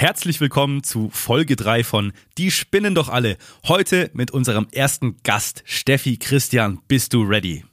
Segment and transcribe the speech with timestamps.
[0.00, 3.36] Herzlich willkommen zu Folge 3 von Die spinnen doch alle.
[3.68, 6.80] Heute mit unserem ersten Gast, Steffi Christian.
[6.88, 7.66] Bist du ready?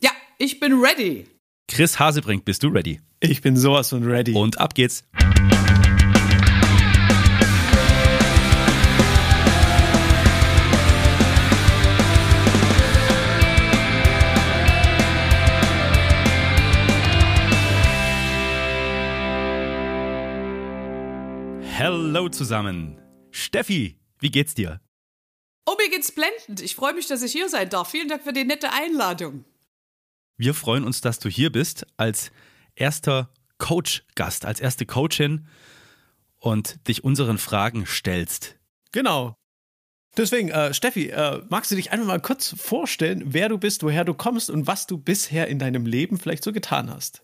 [0.00, 1.26] Ja, ich bin ready.
[1.68, 3.02] Chris Hasebrink, bist du ready?
[3.20, 4.32] Ich bin sowas von ready.
[4.32, 5.04] Und ab geht's.
[21.94, 23.00] Hallo zusammen.
[23.30, 24.80] Steffi, wie geht's dir?
[25.64, 26.60] Oh, mir geht's blendend.
[26.60, 27.88] Ich freue mich, dass ich hier sein darf.
[27.88, 29.44] Vielen Dank für die nette Einladung.
[30.36, 32.32] Wir freuen uns, dass du hier bist als
[32.74, 35.46] erster Coach-Gast, als erste Coachin
[36.40, 38.56] und dich unseren Fragen stellst.
[38.90, 39.36] Genau.
[40.16, 44.04] Deswegen, äh, Steffi, äh, magst du dich einfach mal kurz vorstellen, wer du bist, woher
[44.04, 47.22] du kommst und was du bisher in deinem Leben vielleicht so getan hast?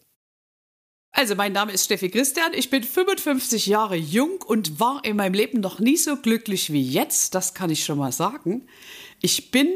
[1.13, 2.53] Also, mein Name ist Steffi Christian.
[2.55, 6.83] Ich bin 55 Jahre jung und war in meinem Leben noch nie so glücklich wie
[6.83, 7.35] jetzt.
[7.35, 8.67] Das kann ich schon mal sagen.
[9.21, 9.69] Ich bin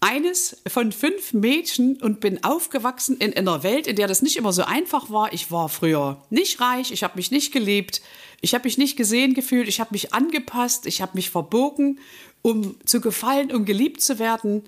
[0.00, 4.52] eines von fünf Mädchen und bin aufgewachsen in einer Welt, in der das nicht immer
[4.52, 5.32] so einfach war.
[5.32, 8.00] Ich war früher nicht reich, ich habe mich nicht geliebt,
[8.40, 12.00] ich habe mich nicht gesehen gefühlt, ich habe mich angepasst, ich habe mich verbogen,
[12.42, 14.62] um zu gefallen, um geliebt zu werden.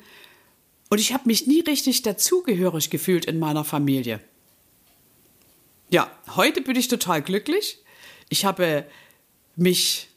[0.90, 4.20] Und ich habe mich nie richtig dazugehörig gefühlt in meiner Familie.
[5.92, 7.76] Ja, heute bin ich total glücklich.
[8.30, 8.86] Ich habe
[9.56, 10.08] mich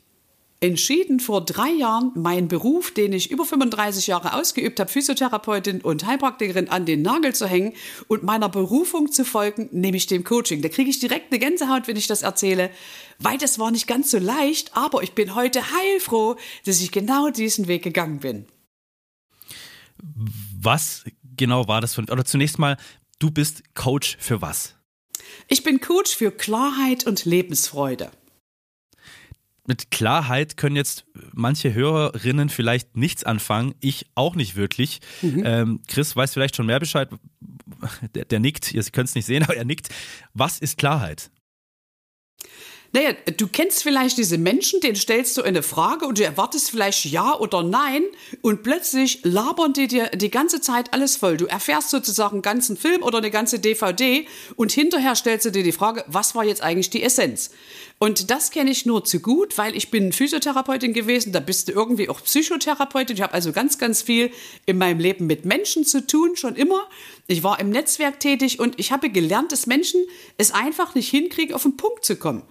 [0.61, 6.05] entschieden, vor drei Jahren meinen Beruf, den ich über 35 Jahre ausgeübt habe, Physiotherapeutin und
[6.05, 7.73] Heilpraktikerin, an den Nagel zu hängen
[8.07, 10.61] und meiner Berufung zu folgen, nämlich dem Coaching.
[10.61, 12.71] Da kriege ich direkt eine Gänsehaut, wenn ich das erzähle,
[13.19, 17.31] weil das war nicht ganz so leicht, aber ich bin heute heilfroh, dass ich genau
[17.31, 18.45] diesen Weg gegangen bin.
[20.57, 21.03] Was
[21.35, 22.77] genau war das von, oder zunächst mal,
[23.19, 24.74] du bist Coach für was?
[25.47, 28.11] Ich bin Coach für Klarheit und Lebensfreude.
[29.67, 34.99] Mit Klarheit können jetzt manche Hörerinnen vielleicht nichts anfangen, ich auch nicht wirklich.
[35.21, 35.43] Mhm.
[35.43, 37.09] Ähm, Chris weiß vielleicht schon mehr Bescheid.
[38.13, 39.89] Der, der nickt, ihr könnt es nicht sehen, aber er nickt.
[40.33, 41.29] Was ist Klarheit?
[42.95, 47.03] Naja, du kennst vielleicht diese Menschen, denen stellst du eine Frage und du erwartest vielleicht
[47.03, 48.03] Ja oder Nein
[48.41, 51.35] und plötzlich labern die dir die ganze Zeit alles voll.
[51.35, 55.61] Du erfährst sozusagen einen ganzen Film oder eine ganze DVD und hinterher stellst du dir
[55.61, 57.49] die Frage, was war jetzt eigentlich die Essenz?
[57.99, 61.73] Und das kenne ich nur zu gut, weil ich bin Physiotherapeutin gewesen, da bist du
[61.73, 63.17] irgendwie auch Psychotherapeutin.
[63.17, 64.31] Ich habe also ganz, ganz viel
[64.65, 66.87] in meinem Leben mit Menschen zu tun, schon immer.
[67.27, 70.01] Ich war im Netzwerk tätig und ich habe gelernt, dass Menschen
[70.37, 72.43] es einfach nicht hinkriegen, auf den Punkt zu kommen.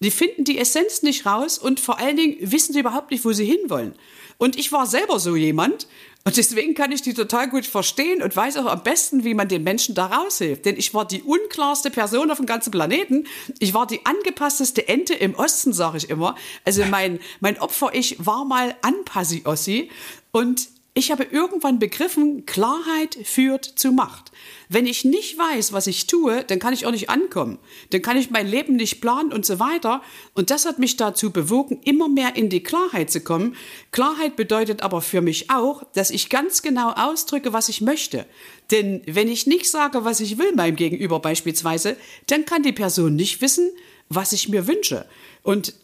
[0.00, 3.32] Die finden die Essenz nicht raus und vor allen Dingen wissen sie überhaupt nicht, wo
[3.32, 3.94] sie hinwollen.
[4.38, 5.86] Und ich war selber so jemand
[6.26, 9.46] und deswegen kann ich die total gut verstehen und weiß auch am besten, wie man
[9.46, 10.64] den Menschen da raushilft.
[10.64, 13.28] Denn ich war die unklarste Person auf dem ganzen Planeten.
[13.60, 16.34] Ich war die angepassteste Ente im Osten, sage ich immer.
[16.64, 19.88] Also mein, mein Opfer, ich war mal Anpassi-Ossi
[20.32, 20.68] und
[20.98, 24.32] ich habe irgendwann begriffen, Klarheit führt zu Macht.
[24.70, 27.58] Wenn ich nicht weiß, was ich tue, dann kann ich auch nicht ankommen.
[27.90, 30.00] Dann kann ich mein Leben nicht planen und so weiter.
[30.32, 33.56] Und das hat mich dazu bewogen, immer mehr in die Klarheit zu kommen.
[33.92, 38.24] Klarheit bedeutet aber für mich auch, dass ich ganz genau ausdrücke, was ich möchte.
[38.70, 43.16] Denn wenn ich nicht sage, was ich will meinem Gegenüber beispielsweise, dann kann die Person
[43.16, 43.70] nicht wissen,
[44.08, 45.04] was ich mir wünsche.
[45.42, 45.74] Und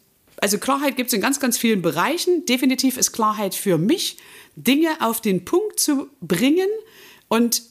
[0.42, 2.46] also Klarheit gibt es in ganz, ganz vielen Bereichen.
[2.46, 4.16] Definitiv ist Klarheit für mich
[4.56, 6.68] Dinge auf den Punkt zu bringen.
[7.28, 7.62] Und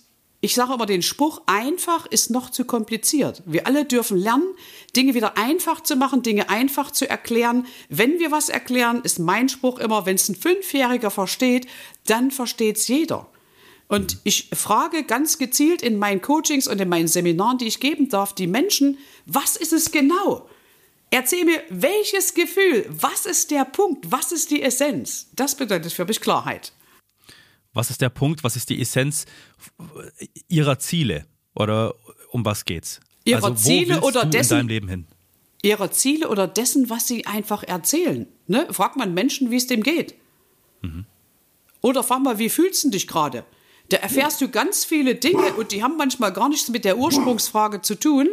[0.43, 3.43] ich sage immer den Spruch, einfach ist noch zu kompliziert.
[3.45, 4.47] Wir alle dürfen lernen,
[4.95, 7.67] Dinge wieder einfach zu machen, Dinge einfach zu erklären.
[7.89, 11.67] Wenn wir was erklären, ist mein Spruch immer, wenn es ein Fünfjähriger versteht,
[12.07, 13.27] dann versteht es jeder.
[13.87, 18.09] Und ich frage ganz gezielt in meinen Coachings und in meinen Seminaren, die ich geben
[18.09, 20.47] darf, die Menschen, was ist es genau?
[21.13, 25.27] Erzähl mir, welches Gefühl, was ist der Punkt, was ist die Essenz?
[25.33, 26.71] Das bedeutet für mich Klarheit.
[27.73, 29.25] Was ist der Punkt, was ist die Essenz
[30.47, 31.25] Ihrer Ziele?
[31.53, 31.93] Oder
[32.31, 33.01] um was geht's?
[33.25, 35.07] Ihrer also, Ziele oder dessen, in deinem Leben hin?
[35.61, 38.27] Ihrer Ziele oder dessen, was Sie einfach erzählen.
[38.47, 38.67] Ne?
[38.71, 40.15] Fragt man Menschen, wie es dem geht.
[40.81, 41.05] Mhm.
[41.81, 43.43] Oder frag mal, wie fühlst du dich gerade?
[43.89, 47.81] Da erfährst du ganz viele Dinge und die haben manchmal gar nichts mit der Ursprungsfrage
[47.81, 48.29] zu tun,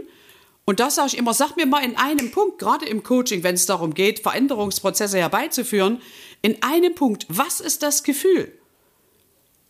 [0.68, 3.54] und da sage ich immer, sag mir mal in einem Punkt, gerade im Coaching, wenn
[3.54, 6.02] es darum geht, Veränderungsprozesse herbeizuführen,
[6.42, 8.52] in einem Punkt, was ist das Gefühl?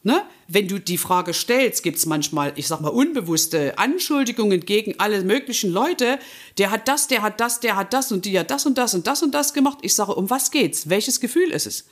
[0.03, 0.25] Ne?
[0.49, 5.23] Wenn du die Frage stellst, gibt es manchmal, ich sag mal, unbewusste Anschuldigungen gegen alle
[5.23, 6.19] möglichen Leute.
[6.59, 8.93] Der hat das, der hat das, der hat das und die hat das und das
[8.93, 9.79] und das und das gemacht.
[9.83, 10.89] Ich sage, um was geht's?
[10.89, 11.87] Welches Gefühl ist es?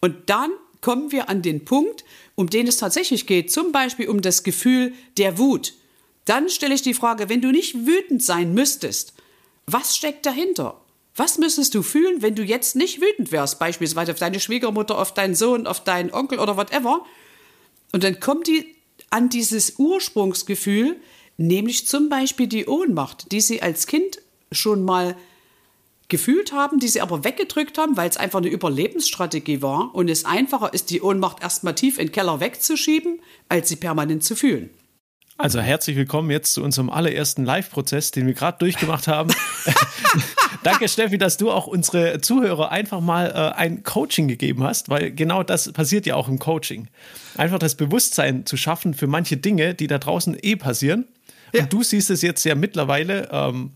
[0.00, 0.50] Und dann
[0.80, 2.04] kommen wir an den Punkt,
[2.34, 5.74] um den es tatsächlich geht, zum Beispiel um das Gefühl der Wut.
[6.28, 9.14] Dann stelle ich die Frage, wenn du nicht wütend sein müsstest,
[9.64, 10.78] was steckt dahinter?
[11.16, 15.14] Was müsstest du fühlen, wenn du jetzt nicht wütend wärst, beispielsweise auf deine Schwiegermutter, auf
[15.14, 17.06] deinen Sohn, auf deinen Onkel oder whatever?
[17.92, 18.76] Und dann kommt die
[19.08, 20.96] an dieses Ursprungsgefühl,
[21.38, 24.20] nämlich zum Beispiel die Ohnmacht, die sie als Kind
[24.52, 25.16] schon mal
[26.08, 30.26] gefühlt haben, die sie aber weggedrückt haben, weil es einfach eine Überlebensstrategie war und es
[30.26, 34.68] einfacher ist, die Ohnmacht erstmal tief in den Keller wegzuschieben, als sie permanent zu fühlen.
[35.40, 39.32] Also herzlich willkommen jetzt zu unserem allerersten Live-Prozess, den wir gerade durchgemacht haben.
[40.64, 45.12] Danke, Steffi, dass du auch unsere Zuhörer einfach mal äh, ein Coaching gegeben hast, weil
[45.12, 46.88] genau das passiert ja auch im Coaching.
[47.36, 51.06] Einfach das Bewusstsein zu schaffen für manche Dinge, die da draußen eh passieren.
[51.54, 51.62] Ja.
[51.62, 53.74] Und du siehst es jetzt ja mittlerweile ähm,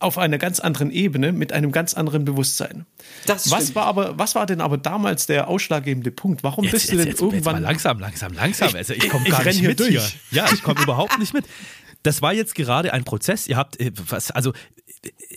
[0.00, 2.86] auf einer ganz anderen Ebene mit einem ganz anderen Bewusstsein.
[3.26, 6.42] Das was war aber, was war denn aber damals der ausschlaggebende Punkt?
[6.44, 8.68] Warum jetzt, bist jetzt, du denn jetzt, irgendwann jetzt langsam, langsam, langsam?
[8.68, 9.88] Ich, also ich komme gar nicht hier mit durch.
[9.90, 10.02] hier.
[10.30, 11.44] Ja, ich komme überhaupt nicht mit.
[12.04, 13.48] Das war jetzt gerade ein Prozess.
[13.48, 14.52] Ihr habt äh, was, also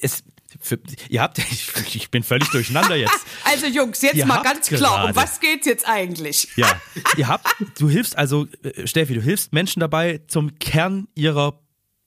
[0.02, 0.24] es.
[0.60, 0.78] Für,
[1.08, 3.26] ihr habt, ich, ich bin völlig durcheinander jetzt.
[3.44, 6.48] Also Jungs, jetzt Ihr mal ganz klar, um gerade- was geht's jetzt eigentlich?
[6.56, 6.80] Ja,
[7.18, 7.48] ihr habt,
[7.80, 11.60] du hilfst also, äh, Steffi, du hilfst Menschen dabei, zum Kern ihrer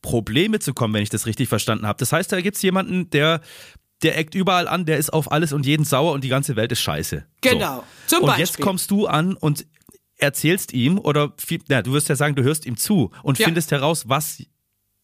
[0.04, 1.96] Probleme zu kommen, wenn ich das richtig verstanden habe.
[1.98, 3.40] Das heißt, da gibt es jemanden, der,
[4.02, 6.70] der eckt überall an, der ist auf alles und jeden sauer und die ganze Welt
[6.72, 7.24] ist scheiße.
[7.40, 8.16] Genau, So.
[8.18, 8.64] zum und jetzt Beispiel.
[8.66, 9.66] kommst du an und
[10.18, 11.32] erzählst ihm oder
[11.68, 13.46] ja, du wirst ja sagen, du hörst ihm zu und Ja.
[13.46, 14.42] findest heraus, was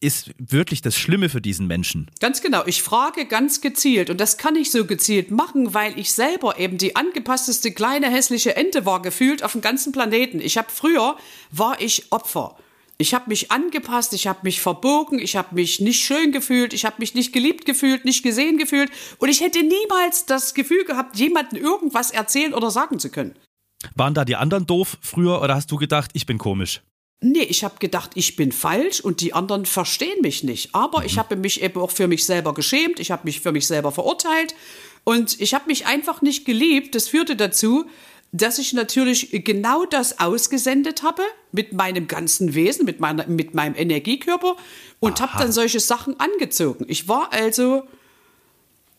[0.02, 2.11] ist wirklich das Schlimme für diesen Menschen.
[2.20, 2.62] Ganz genau.
[2.67, 6.76] Ich frage ganz gezielt und das kann ich so gezielt machen, weil ich selber eben
[6.79, 10.41] die angepassteste kleine hässliche Ente war gefühlt auf dem ganzen Planeten.
[10.41, 11.17] Ich habe früher
[11.50, 12.56] war ich Opfer.
[13.00, 16.85] Ich habe mich angepasst, ich habe mich verbogen, ich habe mich nicht schön gefühlt, ich
[16.85, 21.17] habe mich nicht geliebt gefühlt, nicht gesehen gefühlt und ich hätte niemals das Gefühl gehabt,
[21.17, 23.35] jemandem irgendwas erzählen oder sagen zu können.
[23.94, 26.82] Waren da die anderen doof früher oder hast du gedacht, ich bin komisch?
[27.23, 30.75] Nee, ich habe gedacht, ich bin falsch und die anderen verstehen mich nicht.
[30.75, 33.67] Aber ich habe mich eben auch für mich selber geschämt, ich habe mich für mich
[33.67, 34.55] selber verurteilt
[35.05, 36.94] und ich habe mich einfach nicht geliebt.
[36.94, 37.87] Das führte dazu,
[38.32, 41.23] dass ich natürlich genau das ausgesendet habe
[41.53, 44.56] mit meinem ganzen Wesen, mit, meiner, mit meinem Energiekörper
[45.00, 46.85] und habe dann solche Sachen angezogen.
[46.88, 47.85] Ich war also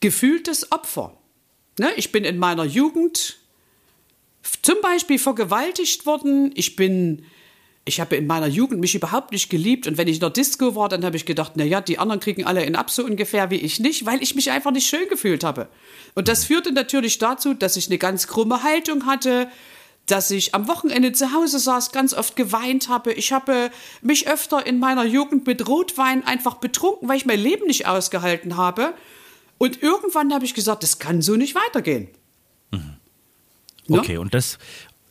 [0.02, 1.18] gefühltes Opfer.
[1.80, 1.92] Ne?
[1.96, 3.38] Ich bin in meiner Jugend
[4.62, 6.52] zum Beispiel vergewaltigt worden.
[6.56, 7.26] Ich bin,
[7.84, 9.88] ich habe in meiner Jugend mich überhaupt nicht geliebt.
[9.88, 12.20] Und wenn ich in der Disco war, dann habe ich gedacht, na ja, die anderen
[12.20, 15.10] kriegen alle in ab so ungefähr wie ich nicht, weil ich mich einfach nicht schön
[15.10, 15.68] gefühlt habe.
[16.14, 19.48] Und das führte natürlich dazu, dass ich eine ganz krumme Haltung hatte,
[20.06, 23.14] dass ich am Wochenende zu Hause saß, ganz oft geweint habe.
[23.14, 27.66] Ich habe mich öfter in meiner Jugend mit Rotwein einfach betrunken, weil ich mein Leben
[27.66, 28.94] nicht ausgehalten habe.
[29.58, 32.10] Und irgendwann habe ich gesagt, das kann so nicht weitergehen.
[32.72, 34.00] Ne?
[34.00, 34.58] Okay, und das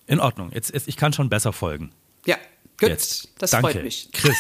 [0.07, 0.51] in Ordnung.
[0.53, 1.93] Jetzt, jetzt ich kann schon besser folgen.
[2.27, 2.37] Ja,
[2.81, 2.89] gut.
[2.89, 3.29] Jetzt.
[3.39, 3.73] Das Danke.
[3.73, 4.09] freut mich.
[4.13, 4.37] Chris,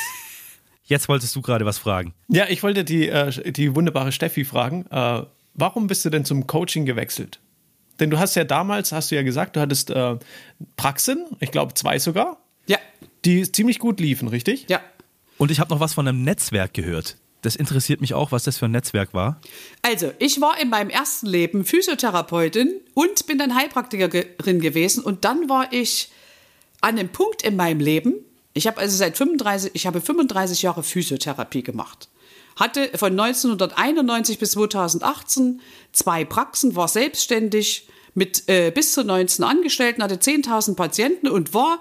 [0.85, 2.15] jetzt wolltest du gerade was fragen.
[2.29, 5.23] Ja, ich wollte die, äh, die wunderbare Steffi fragen, äh,
[5.55, 7.39] warum bist du denn zum Coaching gewechselt?
[8.01, 10.17] Denn du hast ja damals, hast du ja gesagt, du hattest äh,
[10.77, 12.79] Praxen, ich glaube zwei sogar, Ja,
[13.25, 14.67] die ziemlich gut liefen, richtig?
[14.69, 14.81] ja.
[15.39, 17.17] Und ich habe noch was von einem Netzwerk gehört.
[17.41, 19.41] Das interessiert mich auch, was das für ein Netzwerk war.
[19.81, 25.03] Also, ich war in meinem ersten Leben Physiotherapeutin und bin dann Heilpraktikerin gewesen.
[25.03, 26.11] Und dann war ich
[26.83, 28.17] an einem Punkt in meinem Leben.
[28.53, 32.09] Ich habe also seit 35, ich habe 35 Jahre Physiotherapie gemacht.
[32.57, 35.61] Hatte von 1991 bis 2018
[35.93, 41.81] zwei Praxen, war selbstständig mit äh, bis zu 19 Angestellten, hatte 10.000 Patienten und war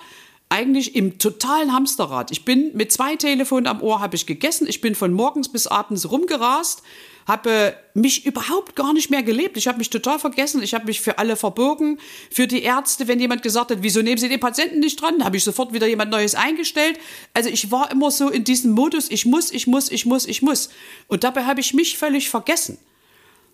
[0.50, 2.32] eigentlich im totalen Hamsterrad.
[2.32, 4.68] Ich bin mit zwei Telefonen am Ohr habe ich gegessen.
[4.68, 6.82] Ich bin von morgens bis abends rumgerast,
[7.30, 9.56] habe mich überhaupt gar nicht mehr gelebt.
[9.56, 10.62] Ich habe mich total vergessen.
[10.62, 13.08] Ich habe mich für alle verbogen, für die Ärzte.
[13.08, 15.88] Wenn jemand gesagt hat, wieso nehmen Sie den Patienten nicht dran, habe ich sofort wieder
[15.88, 17.00] jemand Neues eingestellt.
[17.34, 20.42] Also ich war immer so in diesem Modus, ich muss, ich muss, ich muss, ich
[20.42, 20.70] muss.
[21.08, 22.78] Und dabei habe ich mich völlig vergessen.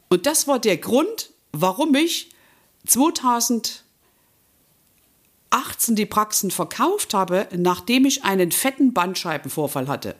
[0.07, 2.29] Und das war der Grund, warum ich
[2.87, 3.83] 2000
[5.51, 10.15] 18 die Praxen verkauft habe, nachdem ich einen fetten Bandscheibenvorfall hatte.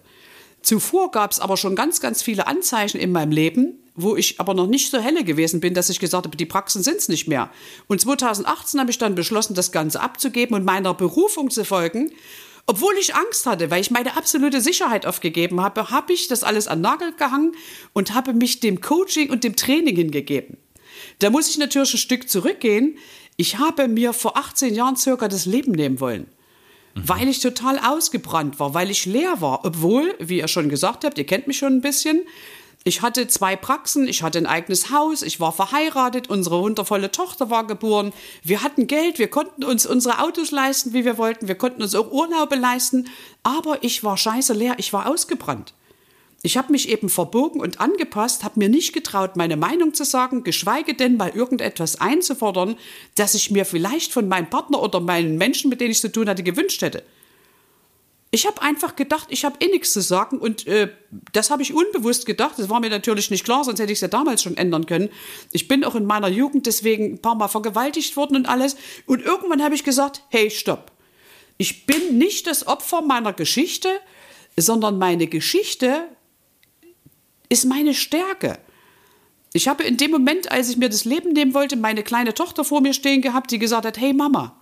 [0.66, 4.56] Zuvor gab es aber schon ganz, ganz viele Anzeichen in meinem Leben, wo ich aber
[4.56, 7.28] noch nicht so helle gewesen bin, dass ich gesagt habe, die Praxen sind es nicht
[7.28, 7.52] mehr.
[7.86, 12.12] Und 2018 habe ich dann beschlossen, das Ganze abzugeben und meiner Berufung zu folgen.
[12.66, 16.68] Obwohl ich Angst hatte, weil ich meine absolute Sicherheit aufgegeben habe, habe ich das alles
[16.68, 17.52] an Nagel gehangen
[17.94, 20.58] und habe mich dem Coaching und dem Training hingegeben.
[21.20, 22.98] Da muss ich natürlich ein Stück zurückgehen.
[23.38, 26.26] Ich habe mir vor 18 Jahren circa das Leben nehmen wollen.
[26.96, 29.66] Weil ich total ausgebrannt war, weil ich leer war.
[29.66, 32.22] Obwohl, wie ihr schon gesagt habt, ihr kennt mich schon ein bisschen,
[32.88, 37.50] ich hatte zwei Praxen, ich hatte ein eigenes Haus, ich war verheiratet, unsere wundervolle Tochter
[37.50, 41.56] war geboren, wir hatten Geld, wir konnten uns unsere Autos leisten, wie wir wollten, wir
[41.56, 43.10] konnten uns auch Urlaube leisten,
[43.42, 45.74] aber ich war scheiße leer, ich war ausgebrannt.
[46.46, 50.44] Ich habe mich eben verbogen und angepasst, habe mir nicht getraut, meine Meinung zu sagen,
[50.44, 52.78] geschweige denn mal irgendetwas einzufordern,
[53.16, 56.30] das ich mir vielleicht von meinem Partner oder meinen Menschen, mit denen ich zu tun
[56.30, 57.02] hatte, gewünscht hätte.
[58.30, 60.90] Ich habe einfach gedacht, ich habe eh nichts zu sagen und äh,
[61.34, 62.60] das habe ich unbewusst gedacht.
[62.60, 65.10] Das war mir natürlich nicht klar, sonst hätte ich es ja damals schon ändern können.
[65.52, 68.76] Ich bin auch in meiner Jugend deswegen ein paar Mal vergewaltigt worden und alles.
[69.08, 70.92] Und irgendwann habe ich gesagt, hey, stopp.
[71.58, 73.90] Ich bin nicht das Opfer meiner Geschichte,
[74.58, 76.08] sondern meine Geschichte
[77.50, 78.58] ist meine Stärke.
[79.54, 82.66] Ich habe in dem Moment, als ich mir das Leben nehmen wollte, meine kleine Tochter
[82.66, 84.60] vor mir stehen gehabt, die gesagt hat, hey Mama.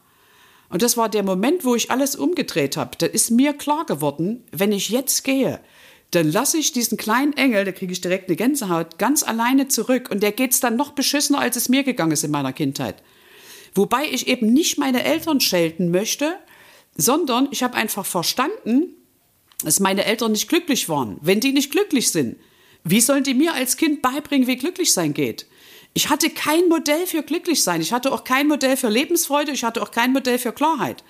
[0.69, 2.97] Und das war der Moment, wo ich alles umgedreht habe.
[2.97, 5.59] Da ist mir klar geworden, wenn ich jetzt gehe,
[6.11, 10.09] dann lasse ich diesen kleinen Engel, da kriege ich direkt eine Gänsehaut, ganz alleine zurück.
[10.11, 13.01] Und der geht es dann noch beschissener, als es mir gegangen ist in meiner Kindheit.
[13.73, 16.35] Wobei ich eben nicht meine Eltern schelten möchte,
[16.95, 18.95] sondern ich habe einfach verstanden,
[19.63, 21.17] dass meine Eltern nicht glücklich waren.
[21.21, 22.37] Wenn die nicht glücklich sind,
[22.83, 25.45] wie sollen die mir als Kind beibringen, wie glücklich sein geht?
[25.93, 27.81] Ich hatte kein Modell für glücklich sein.
[27.81, 29.51] Ich hatte auch kein Modell für Lebensfreude.
[29.51, 31.03] Ich hatte auch kein Modell für Klarheit.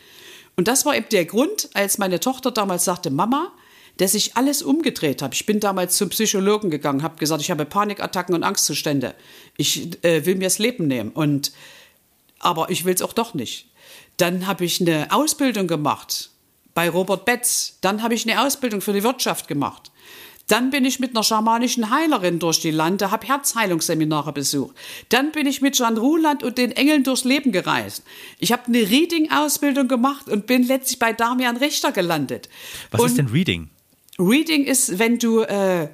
[0.55, 3.53] Und das war eben der Grund, als meine Tochter damals sagte, Mama,
[3.97, 5.33] dass ich alles umgedreht habe.
[5.33, 9.15] Ich bin damals zum Psychologen gegangen, habe gesagt, ich habe Panikattacken und Angstzustände.
[9.55, 11.11] Ich äh, will mir das Leben nehmen.
[11.11, 11.53] Und
[12.39, 13.69] aber ich will es auch doch nicht.
[14.17, 16.31] Dann habe ich eine Ausbildung gemacht
[16.73, 17.77] bei Robert Betz.
[17.81, 19.91] Dann habe ich eine Ausbildung für die Wirtschaft gemacht.
[20.47, 24.75] Dann bin ich mit einer schamanischen Heilerin durch die Lande, habe Herzheilungsseminare besucht.
[25.09, 28.03] Dann bin ich mit Jean Ruland und den Engeln durchs Leben gereist.
[28.39, 32.49] Ich habe eine Reading-Ausbildung gemacht und bin letztlich bei Damian Richter gelandet.
[32.91, 33.69] Was und ist denn Reading?
[34.19, 35.87] Reading ist, wenn du äh,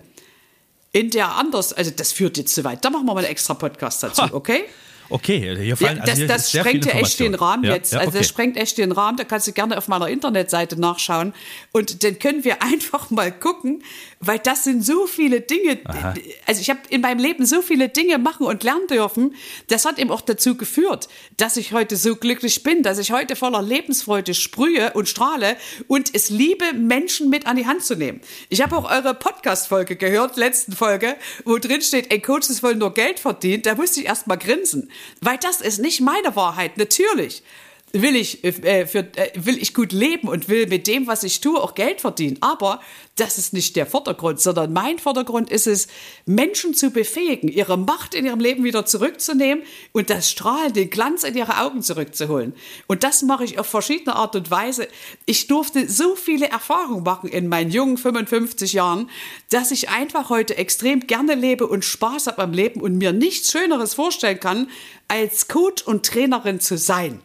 [0.91, 2.83] in der anders, also das führt jetzt zu weit.
[2.83, 4.65] Da machen wir mal einen extra Podcast dazu, okay?
[5.09, 7.93] Okay, hier fallen ja, das, also hier das sprengt ja echt den Rahmen ja, jetzt.
[7.93, 8.19] Ja, also okay.
[8.19, 9.17] das sprengt echt den Rahmen.
[9.17, 11.33] Da kannst du gerne auf meiner Internetseite nachschauen.
[11.71, 13.83] Und dann können wir einfach mal gucken,
[14.19, 15.79] weil das sind so viele Dinge.
[15.85, 16.13] Aha.
[16.45, 19.35] Also ich habe in meinem Leben so viele Dinge machen und lernen dürfen.
[19.67, 23.35] Das hat eben auch dazu geführt, dass ich heute so glücklich bin, dass ich heute
[23.35, 25.55] voller Lebensfreude sprühe und strahle
[25.87, 28.21] und es liebe, Menschen mit an die Hand zu nehmen.
[28.49, 32.93] Ich habe auch eure Podcast-Folge gehört, letzten Folge, wo drin steht, ey, Coaches wollen nur
[32.93, 33.63] Geld verdienen.
[33.63, 34.89] Da musste ich erst mal grinsen.
[35.21, 37.43] Weil das ist nicht meine Wahrheit, natürlich
[37.93, 41.41] will ich, äh, für, äh, will ich gut leben und will mit dem, was ich
[41.41, 42.37] tue, auch Geld verdienen.
[42.41, 42.79] Aber
[43.15, 45.87] das ist nicht der Vordergrund, sondern mein Vordergrund ist es,
[46.25, 51.23] Menschen zu befähigen, ihre Macht in ihrem Leben wieder zurückzunehmen und das Strahlen, den Glanz
[51.23, 52.53] in ihre Augen zurückzuholen.
[52.87, 54.87] Und das mache ich auf verschiedene Art und Weise.
[55.25, 59.09] Ich durfte so viele Erfahrungen machen in meinen jungen 55 Jahren,
[59.49, 63.51] dass ich einfach heute extrem gerne lebe und Spaß habe am Leben und mir nichts
[63.51, 64.69] Schöneres vorstellen kann,
[65.07, 67.21] als Coach und Trainerin zu sein.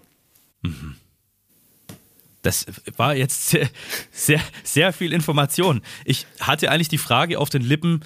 [2.45, 2.67] Das
[2.97, 3.69] war jetzt sehr,
[4.13, 5.81] sehr, sehr viel Information.
[6.05, 8.01] Ich hatte eigentlich die Frage auf den Lippen,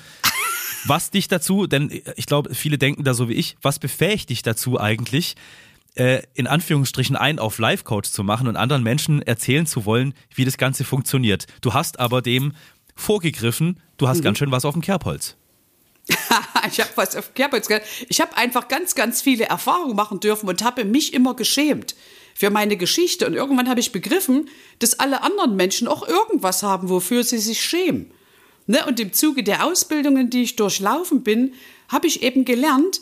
[0.84, 4.42] was dich dazu, denn ich glaube, viele denken da so wie ich, was befähigt dich
[4.42, 5.34] dazu eigentlich,
[5.96, 10.44] äh, in Anführungsstrichen ein auf Life-Coach zu machen und anderen Menschen erzählen zu wollen, wie
[10.44, 11.46] das Ganze funktioniert.
[11.60, 12.52] Du hast aber dem
[12.94, 14.22] vorgegriffen, du hast mhm.
[14.22, 15.36] ganz schön was auf dem Kerbholz.
[16.08, 17.68] ich habe was auf Kerbholz.
[18.08, 21.96] Ich habe einfach ganz, ganz viele Erfahrungen machen dürfen und habe mich immer geschämt
[22.38, 23.26] für meine Geschichte.
[23.26, 27.60] Und irgendwann habe ich begriffen, dass alle anderen Menschen auch irgendwas haben, wofür sie sich
[27.60, 28.12] schämen.
[28.68, 28.86] Ne?
[28.86, 31.54] Und im Zuge der Ausbildungen, die ich durchlaufen bin,
[31.88, 33.00] habe ich eben gelernt,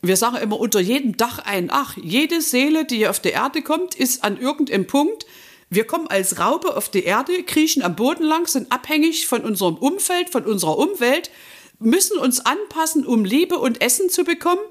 [0.00, 1.96] wir sagen immer unter jedem Dach ein Ach.
[1.96, 5.26] Jede Seele, die auf die Erde kommt, ist an irgendeinem Punkt.
[5.70, 9.74] Wir kommen als Raupe auf die Erde, kriechen am Boden lang, sind abhängig von unserem
[9.74, 11.32] Umfeld, von unserer Umwelt,
[11.80, 14.62] müssen uns anpassen, um Liebe und Essen zu bekommen.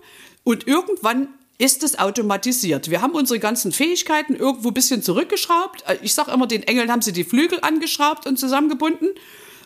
[0.45, 2.91] Und irgendwann ist es automatisiert.
[2.91, 5.83] Wir haben unsere ganzen Fähigkeiten irgendwo ein bisschen zurückgeschraubt.
[6.03, 9.09] Ich sage immer, den Engeln haben sie die Flügel angeschraubt und zusammengebunden.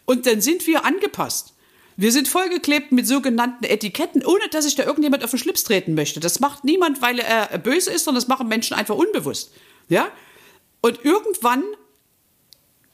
[0.05, 1.53] Und dann sind wir angepasst.
[1.97, 5.93] Wir sind vollgeklebt mit sogenannten Etiketten, ohne dass sich da irgendjemand auf den Schlips treten
[5.93, 6.21] möchte.
[6.21, 9.51] Das macht niemand, weil er böse ist, sondern das machen Menschen einfach unbewusst.
[9.89, 10.07] Ja?
[10.81, 11.63] Und irgendwann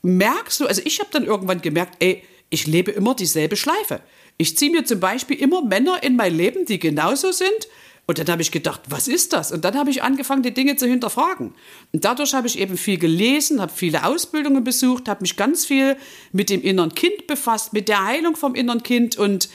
[0.01, 4.01] merkst du, also ich habe dann irgendwann gemerkt, ey, ich lebe immer dieselbe Schleife.
[4.37, 7.67] Ich ziehe mir zum Beispiel immer Männer in mein Leben, die genauso sind,
[8.07, 9.51] und dann habe ich gedacht, was ist das?
[9.51, 11.53] Und dann habe ich angefangen, die Dinge zu hinterfragen.
[11.91, 15.97] Und dadurch habe ich eben viel gelesen, habe viele Ausbildungen besucht, habe mich ganz viel
[16.31, 19.49] mit dem inneren Kind befasst, mit der Heilung vom inneren Kind und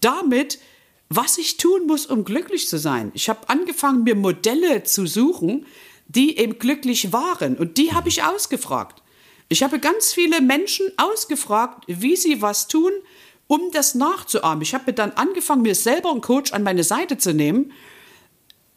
[0.00, 0.60] damit,
[1.08, 3.10] was ich tun muss, um glücklich zu sein.
[3.12, 5.66] Ich habe angefangen, mir Modelle zu suchen,
[6.06, 7.56] die eben glücklich waren.
[7.56, 9.02] Und die habe ich ausgefragt.
[9.48, 12.92] Ich habe ganz viele Menschen ausgefragt, wie sie was tun,
[13.48, 14.62] um das nachzuahmen.
[14.62, 17.72] Ich habe dann angefangen, mir selber einen Coach an meine Seite zu nehmen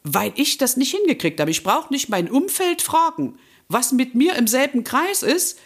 [0.03, 1.51] weil ich das nicht hingekriegt habe.
[1.51, 3.37] Ich brauche nicht mein Umfeld fragen,
[3.67, 5.59] was mit mir im selben Kreis ist,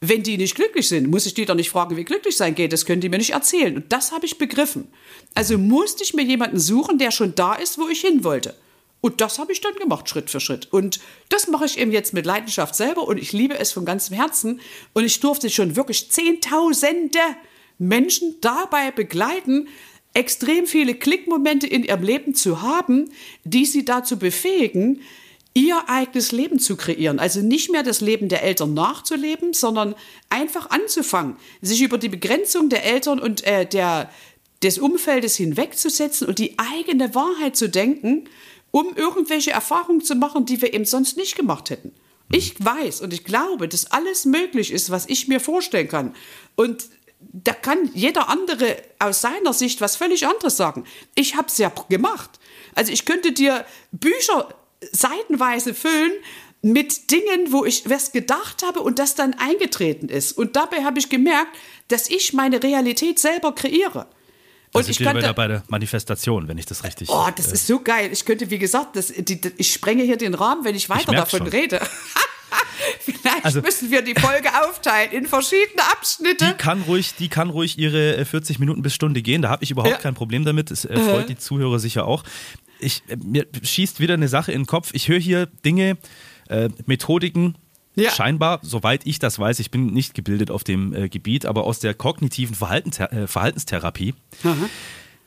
[0.00, 2.72] wenn die nicht glücklich sind, muss ich die doch nicht fragen, wie glücklich sein geht.
[2.72, 3.76] Das können die mir nicht erzählen.
[3.76, 4.88] Und das habe ich begriffen.
[5.34, 8.56] Also musste ich mir jemanden suchen, der schon da ist, wo ich hin wollte.
[9.02, 10.72] Und das habe ich dann gemacht, Schritt für Schritt.
[10.72, 14.16] Und das mache ich eben jetzt mit Leidenschaft selber und ich liebe es von ganzem
[14.16, 14.60] Herzen.
[14.94, 17.18] Und ich durfte schon wirklich Zehntausende
[17.78, 19.68] Menschen dabei begleiten,
[20.14, 23.10] extrem viele Klickmomente in ihrem Leben zu haben,
[23.44, 25.00] die sie dazu befähigen,
[25.54, 27.18] ihr eigenes Leben zu kreieren.
[27.18, 29.94] Also nicht mehr das Leben der Eltern nachzuleben, sondern
[30.28, 34.10] einfach anzufangen, sich über die Begrenzung der Eltern und äh, der,
[34.62, 38.28] des Umfeldes hinwegzusetzen und die eigene Wahrheit zu denken,
[38.70, 41.92] um irgendwelche Erfahrungen zu machen, die wir eben sonst nicht gemacht hätten.
[42.32, 46.14] Ich weiß und ich glaube, dass alles möglich ist, was ich mir vorstellen kann.
[46.54, 46.88] Und
[47.20, 50.84] da kann jeder andere aus seiner Sicht was völlig anderes sagen.
[51.14, 52.30] Ich habe es ja gemacht.
[52.74, 54.48] Also ich könnte dir Bücher
[54.92, 56.12] seitenweise füllen
[56.62, 60.32] mit Dingen, wo ich was gedacht habe und das dann eingetreten ist.
[60.32, 61.56] Und dabei habe ich gemerkt,
[61.88, 64.06] dass ich meine Realität selber kreiere.
[64.72, 67.08] Und ich könnte wieder bei der Manifestation, wenn ich das richtig.
[67.10, 68.10] Oh, das äh, ist so geil.
[68.12, 71.18] Ich könnte, wie gesagt, das, die, ich sprenge hier den Rahmen, wenn ich weiter ich
[71.18, 71.48] davon schon.
[71.48, 71.80] rede.
[73.00, 76.46] Vielleicht also, müssen wir die Folge aufteilen in verschiedene Abschnitte.
[76.46, 79.42] Die kann ruhig, die kann ruhig ihre 40 äh, Minuten bis Stunde gehen.
[79.42, 79.98] Da habe ich überhaupt ja.
[79.98, 80.70] kein Problem damit.
[80.70, 82.24] Es äh, freut die Zuhörer sicher auch.
[82.78, 84.90] Ich, äh, mir schießt wieder eine Sache in den Kopf.
[84.92, 85.96] Ich höre hier Dinge,
[86.48, 87.56] äh, Methodiken,
[87.96, 88.10] ja.
[88.10, 91.80] Scheinbar, soweit ich das weiß, ich bin nicht gebildet auf dem äh, Gebiet, aber aus
[91.80, 94.14] der kognitiven Verhaltens äh, Verhaltenstherapie.
[94.44, 94.68] Aha.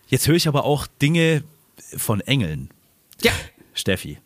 [0.07, 1.43] Jetzt höre ich aber auch Dinge
[1.97, 2.69] von Engeln.
[3.21, 3.31] Ja.
[3.73, 4.19] Steffi,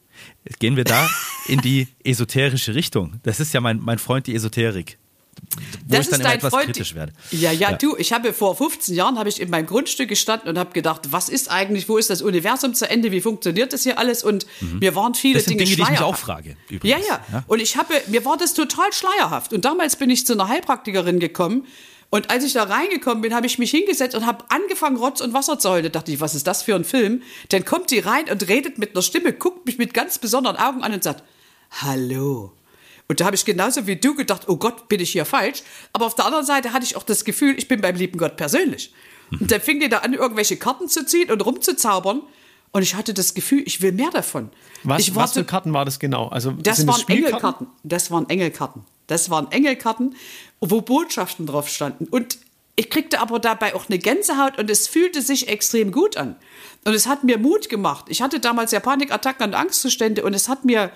[0.60, 1.08] gehen wir da
[1.48, 3.20] in die esoterische Richtung.
[3.24, 4.98] Das ist ja mein, mein Freund, die Esoterik
[5.86, 7.14] wo das ich dann immer etwas Freund, kritisch werde.
[7.32, 10.50] Ja, ja, ja, du, ich habe vor 15 Jahren habe ich in meinem Grundstück gestanden
[10.50, 13.84] und habe gedacht, was ist eigentlich, wo ist das Universum zu Ende, wie funktioniert das
[13.84, 14.24] hier alles?
[14.24, 14.80] Und mhm.
[14.80, 16.58] mir waren viele das sind Dinge, Dinge die ich mich auch frage.
[16.70, 17.08] Übrigens.
[17.08, 17.44] Ja, ja, ja.
[17.48, 19.54] Und ich habe, mir war das total schleierhaft.
[19.54, 21.66] Und damals bin ich zu einer Heilpraktikerin gekommen.
[22.10, 25.34] Und als ich da reingekommen bin, habe ich mich hingesetzt und habe angefangen, Rotz und
[25.34, 25.84] Wasser zu heulen.
[25.84, 27.22] Da dachte ich, was ist das für ein Film?
[27.50, 30.84] Dann kommt die rein und redet mit einer Stimme, guckt mich mit ganz besonderen Augen
[30.84, 31.24] an und sagt,
[31.72, 32.54] Hallo.
[33.10, 35.64] Und da habe ich genauso wie du gedacht, oh Gott, bin ich hier falsch.
[35.94, 38.36] Aber auf der anderen Seite hatte ich auch das Gefühl, ich bin beim lieben Gott
[38.36, 38.94] persönlich.
[39.40, 42.22] Und dann fing die da an, irgendwelche Karten zu ziehen und rumzuzaubern.
[42.72, 44.50] Und ich hatte das Gefühl, ich will mehr davon.
[44.84, 46.28] Was, ich was für Karten war das genau?
[46.30, 47.68] Also, das waren Engelkarten.
[47.84, 48.86] Das waren Engelkarten.
[49.08, 50.16] Das waren Engelkarten,
[50.60, 52.06] wo Botschaften drauf standen.
[52.06, 52.40] Und
[52.76, 56.36] ich kriegte aber dabei auch eine Gänsehaut und es fühlte sich extrem gut an.
[56.86, 58.06] Und es hat mir Mut gemacht.
[58.10, 60.92] Ich hatte damals ja Panikattacken und Angstzustände und es hat mir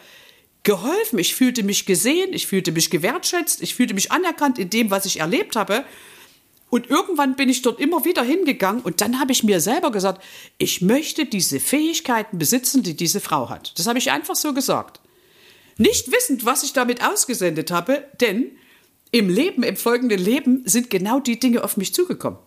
[0.63, 1.17] geholfen.
[1.19, 5.05] Ich fühlte mich gesehen, ich fühlte mich gewertschätzt, ich fühlte mich anerkannt in dem, was
[5.05, 5.83] ich erlebt habe.
[6.69, 10.23] Und irgendwann bin ich dort immer wieder hingegangen und dann habe ich mir selber gesagt,
[10.57, 13.77] ich möchte diese Fähigkeiten besitzen, die diese Frau hat.
[13.77, 15.01] Das habe ich einfach so gesagt.
[15.77, 18.51] Nicht wissend, was ich damit ausgesendet habe, denn
[19.11, 22.39] im Leben, im folgenden Leben sind genau die Dinge auf mich zugekommen.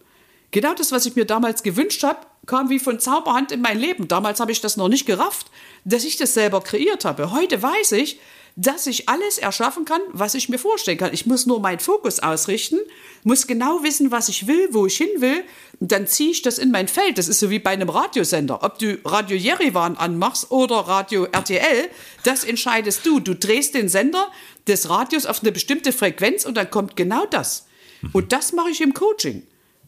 [0.51, 4.09] Genau das, was ich mir damals gewünscht habe, kam wie von Zauberhand in mein Leben.
[4.09, 5.51] Damals habe ich das noch nicht gerafft,
[5.85, 7.33] dass ich das selber kreiert habe.
[7.33, 8.21] Heute weiß ich,
[8.57, 11.13] dass ich alles erschaffen kann, was ich mir vorstellen kann.
[11.13, 12.79] Ich muss nur meinen Fokus ausrichten,
[13.25, 15.43] muss genau wissen, was ich will, wo ich hin will.
[15.81, 17.19] Und dann ziehe ich das in mein Feld.
[17.19, 18.63] Das ist so wie bei einem Radiosender.
[18.63, 21.89] Ob du Radio Jerivan anmachst oder Radio RTL,
[22.23, 23.19] das entscheidest du.
[23.19, 24.31] Du drehst den Sender
[24.69, 27.67] des Radios auf eine bestimmte Frequenz und dann kommt genau das.
[28.13, 29.43] Und das mache ich im Coaching.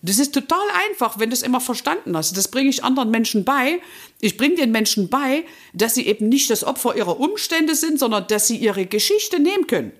[0.07, 2.37] Das ist total einfach, wenn du es immer verstanden hast.
[2.37, 3.81] Das bringe ich anderen Menschen bei.
[4.21, 8.27] Ich bringe den Menschen bei, dass sie eben nicht das Opfer ihrer Umstände sind, sondern
[8.29, 9.93] dass sie ihre Geschichte nehmen können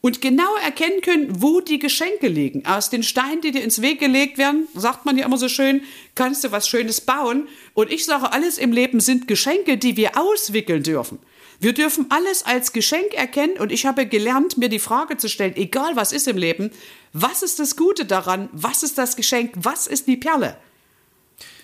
[0.00, 2.64] und genau erkennen können, wo die Geschenke liegen.
[2.66, 5.82] Aus den Steinen, die dir ins Weg gelegt werden, sagt man ja immer so schön,
[6.14, 7.48] kannst du was Schönes bauen.
[7.74, 11.18] Und ich sage, alles im Leben sind Geschenke, die wir auswickeln dürfen.
[11.60, 15.56] Wir dürfen alles als Geschenk erkennen und ich habe gelernt, mir die Frage zu stellen,
[15.56, 16.70] egal was ist im Leben,
[17.12, 18.48] was ist das Gute daran?
[18.52, 19.52] Was ist das Geschenk?
[19.56, 20.56] Was ist die Perle?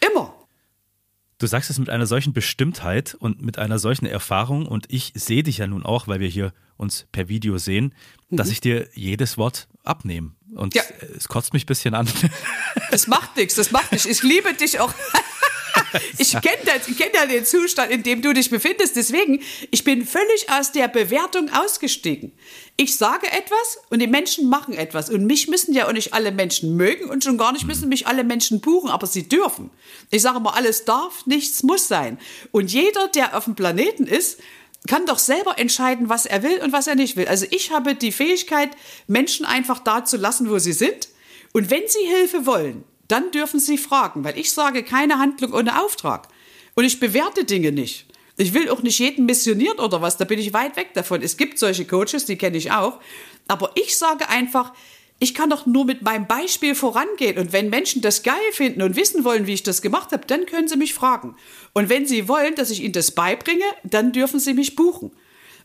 [0.06, 0.34] Immer.
[1.38, 5.42] Du sagst es mit einer solchen Bestimmtheit und mit einer solchen Erfahrung und ich sehe
[5.42, 7.94] dich ja nun auch, weil wir hier uns per Video sehen,
[8.30, 8.36] mhm.
[8.36, 10.32] dass ich dir jedes Wort abnehme.
[10.54, 10.82] Und ja.
[11.16, 12.08] es kotzt mich ein bisschen an.
[12.90, 14.06] Das macht nichts, das macht nichts.
[14.06, 14.92] Ich liebe dich auch.
[16.18, 18.94] ich kenne kenn ja den Zustand, in dem du dich befindest.
[18.94, 19.40] Deswegen,
[19.72, 22.32] ich bin völlig aus der Bewertung ausgestiegen.
[22.76, 25.10] Ich sage etwas und die Menschen machen etwas.
[25.10, 28.06] Und mich müssen ja auch nicht alle Menschen mögen und schon gar nicht müssen mich
[28.06, 29.70] alle Menschen buchen, aber sie dürfen.
[30.10, 32.18] Ich sage mal, alles darf, nichts muss sein.
[32.52, 34.38] Und jeder, der auf dem Planeten ist,
[34.86, 37.26] kann doch selber entscheiden, was er will und was er nicht will.
[37.26, 38.70] Also ich habe die Fähigkeit,
[39.06, 41.08] Menschen einfach da zu lassen, wo sie sind.
[41.52, 45.82] Und wenn sie Hilfe wollen, dann dürfen Sie fragen, weil ich sage keine Handlung ohne
[45.82, 46.28] Auftrag.
[46.74, 48.06] Und ich bewerte Dinge nicht.
[48.36, 51.22] Ich will auch nicht jeden missioniert oder was, da bin ich weit weg davon.
[51.22, 52.98] Es gibt solche Coaches, die kenne ich auch.
[53.46, 54.72] Aber ich sage einfach,
[55.24, 57.38] ich kann doch nur mit meinem Beispiel vorangehen.
[57.38, 60.44] Und wenn Menschen das geil finden und wissen wollen, wie ich das gemacht habe, dann
[60.44, 61.34] können sie mich fragen.
[61.72, 65.12] Und wenn sie wollen, dass ich ihnen das beibringe, dann dürfen sie mich buchen.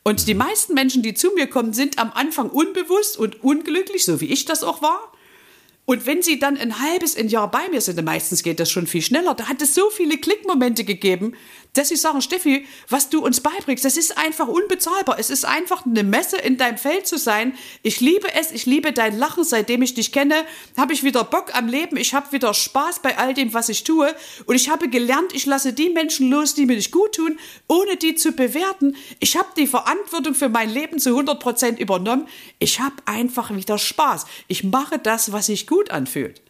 [0.03, 4.21] Und die meisten Menschen, die zu mir kommen, sind am Anfang unbewusst und unglücklich, so
[4.21, 5.11] wie ich das auch war.
[5.83, 8.87] Und wenn sie dann ein halbes ein Jahr bei mir sind, meistens geht das schon
[8.87, 11.33] viel schneller, da hat es so viele Klickmomente gegeben,
[11.73, 15.19] dass sie sagen, Steffi, was du uns beibringst, das ist einfach unbezahlbar.
[15.19, 17.53] Es ist einfach eine Messe in deinem Feld zu sein.
[17.83, 20.45] Ich liebe es, ich liebe dein Lachen, seitdem ich dich kenne,
[20.77, 23.83] habe ich wieder Bock am Leben, ich habe wieder Spaß bei all dem, was ich
[23.83, 24.13] tue
[24.45, 27.97] und ich habe gelernt, ich lasse die Menschen los, die mir nicht gut tun, ohne
[27.97, 28.95] die zu bewerten.
[29.19, 32.27] Ich habe die Verantwortung für mein Leben zu 100 Prozent übernommen.
[32.57, 34.25] Ich habe einfach wieder Spaß.
[34.47, 36.41] Ich mache das, was sich gut anfühlt.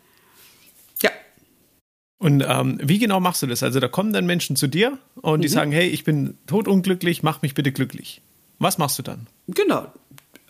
[2.20, 3.64] Und ähm, wie genau machst du das?
[3.64, 5.54] Also da kommen dann Menschen zu dir und die mhm.
[5.54, 8.22] sagen, hey, ich bin totunglücklich, mach mich bitte glücklich.
[8.60, 9.28] Was machst du dann?
[9.48, 9.88] Genau.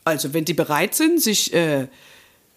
[0.03, 1.87] Also wenn die bereit sind, sich äh,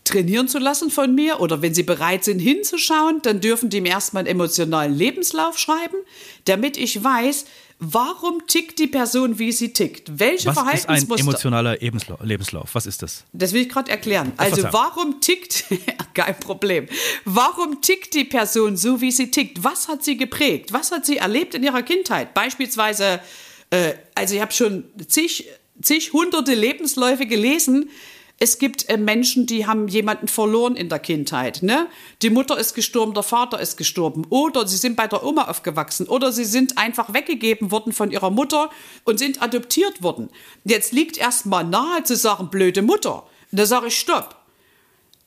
[0.05, 3.91] trainieren zu lassen von mir oder wenn sie bereit sind hinzuschauen, dann dürfen die mir
[3.91, 5.97] erstmal einen emotionalen Lebenslauf schreiben,
[6.47, 7.45] damit ich weiß,
[7.85, 10.21] Warum tickt die Person, wie sie tickt?
[10.21, 11.15] Welche Was Verhaltensmuster?
[11.17, 11.77] ist ein emotionaler
[12.23, 12.77] Lebenslauf?
[12.77, 13.25] Was ist das?
[13.33, 14.31] Das will ich gerade erklären.
[14.37, 15.65] Also warum tickt,
[16.15, 16.87] kein Problem,
[17.25, 19.65] warum tickt die Person so, wie sie tickt?
[19.65, 20.73] Was hat sie geprägt?
[20.73, 22.35] Was hat sie erlebt in ihrer Kindheit?
[22.35, 23.19] Beispielsweise,
[23.71, 25.49] äh, also ich habe schon zig,
[25.81, 27.91] zig hunderte Lebensläufe gelesen,
[28.43, 31.63] es gibt äh, Menschen, die haben jemanden verloren in der Kindheit.
[31.63, 31.87] Ne?
[32.23, 34.27] Die Mutter ist gestorben, der Vater ist gestorben.
[34.31, 36.09] Oder sie sind bei der Oma aufgewachsen.
[36.09, 38.71] Oder sie sind einfach weggegeben worden von ihrer Mutter
[39.05, 40.29] und sind adoptiert worden.
[40.65, 43.23] Jetzt liegt erst mal nahe zu sagen, blöde Mutter.
[43.53, 44.35] da sage ich, stopp.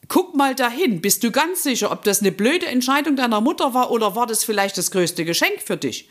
[0.09, 0.99] Guck mal dahin.
[0.99, 4.43] Bist du ganz sicher, ob das eine blöde Entscheidung deiner Mutter war oder war das
[4.43, 6.09] vielleicht das größte Geschenk für dich?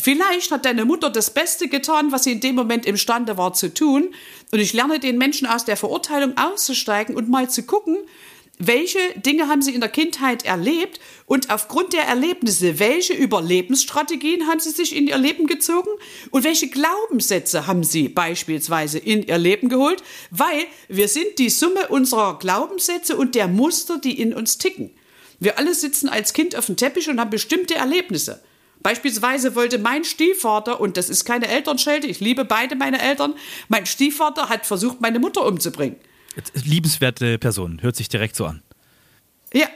[0.00, 3.72] Vielleicht hat deine Mutter das Beste getan, was sie in dem Moment imstande war zu
[3.72, 4.14] tun.
[4.52, 7.96] Und ich lerne den Menschen aus der Verurteilung auszusteigen und mal zu gucken,
[8.58, 14.58] welche Dinge haben sie in der Kindheit erlebt und aufgrund der Erlebnisse, welche Überlebensstrategien haben
[14.58, 15.90] sie sich in ihr Leben gezogen
[16.30, 21.86] und welche Glaubenssätze haben sie beispielsweise in ihr Leben geholt, weil wir sind die Summe
[21.88, 24.90] unserer Glaubenssätze und der Muster, die in uns ticken.
[25.38, 28.42] Wir alle sitzen als Kind auf dem Teppich und haben bestimmte Erlebnisse.
[28.82, 33.34] Beispielsweise wollte mein Stiefvater, und das ist keine Elternschelte, ich liebe beide meine Eltern,
[33.68, 35.96] mein Stiefvater hat versucht, meine Mutter umzubringen.
[36.54, 38.62] Liebenswerte Person, hört sich direkt so an.
[39.52, 39.66] Ja,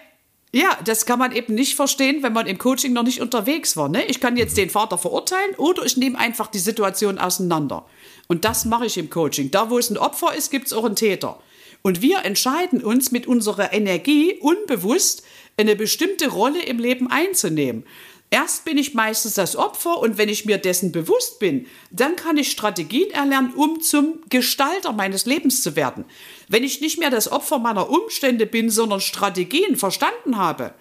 [0.54, 3.88] ja, das kann man eben nicht verstehen, wenn man im Coaching noch nicht unterwegs war.
[3.88, 4.04] Ne?
[4.04, 7.86] Ich kann jetzt den Vater verurteilen oder ich nehme einfach die Situation auseinander.
[8.28, 9.50] Und das mache ich im Coaching.
[9.50, 11.40] Da, wo es ein Opfer ist, gibt es auch einen Täter.
[11.80, 15.24] Und wir entscheiden uns mit unserer Energie unbewusst
[15.56, 17.84] eine bestimmte Rolle im Leben einzunehmen.
[18.32, 22.38] Erst bin ich meistens das Opfer und wenn ich mir dessen bewusst bin, dann kann
[22.38, 26.06] ich Strategien erlernen, um zum Gestalter meines Lebens zu werden.
[26.48, 30.72] Wenn ich nicht mehr das Opfer meiner Umstände bin, sondern Strategien verstanden habe,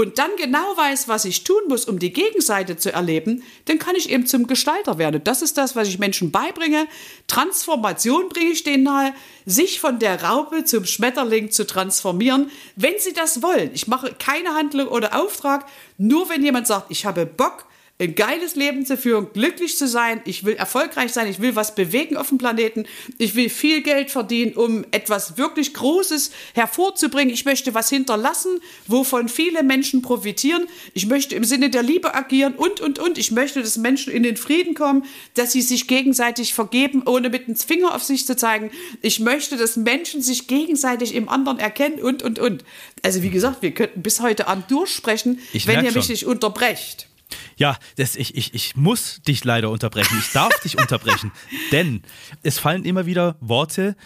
[0.00, 3.96] und dann genau weiß, was ich tun muss, um die Gegenseite zu erleben, dann kann
[3.96, 5.20] ich eben zum Gestalter werden.
[5.24, 6.86] Das ist das, was ich Menschen beibringe.
[7.26, 9.12] Transformation bringe ich denen nahe,
[9.44, 13.72] sich von der Raupe zum Schmetterling zu transformieren, wenn sie das wollen.
[13.74, 15.66] Ich mache keine Handlung oder Auftrag,
[15.98, 17.66] nur wenn jemand sagt, ich habe Bock,
[18.00, 21.74] ein geiles Leben zu führen, glücklich zu sein, ich will erfolgreich sein, ich will was
[21.74, 22.86] bewegen auf dem Planeten,
[23.18, 29.28] ich will viel Geld verdienen, um etwas wirklich Großes hervorzubringen, ich möchte was hinterlassen, wovon
[29.28, 33.60] viele Menschen profitieren, ich möchte im Sinne der Liebe agieren und, und, und, ich möchte,
[33.60, 37.94] dass Menschen in den Frieden kommen, dass sie sich gegenseitig vergeben, ohne mit dem Finger
[37.94, 38.70] auf sich zu zeigen,
[39.02, 42.64] ich möchte, dass Menschen sich gegenseitig im anderen erkennen und, und, und.
[43.02, 47.09] Also wie gesagt, wir könnten bis heute Abend durchsprechen, ich wenn ihr mich nicht unterbrecht.
[47.56, 50.18] Ja, das, ich, ich, ich muss dich leider unterbrechen.
[50.18, 51.32] Ich darf dich unterbrechen.
[51.72, 52.02] Denn
[52.42, 53.96] es fallen immer wieder Worte,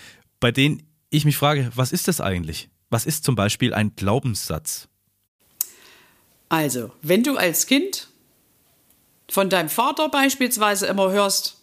[0.40, 2.68] bei denen ich mich frage, was ist das eigentlich?
[2.90, 4.88] Was ist zum Beispiel ein Glaubenssatz?
[6.48, 8.08] Also, wenn du als Kind
[9.28, 11.56] von deinem Vater beispielsweise immer hörst,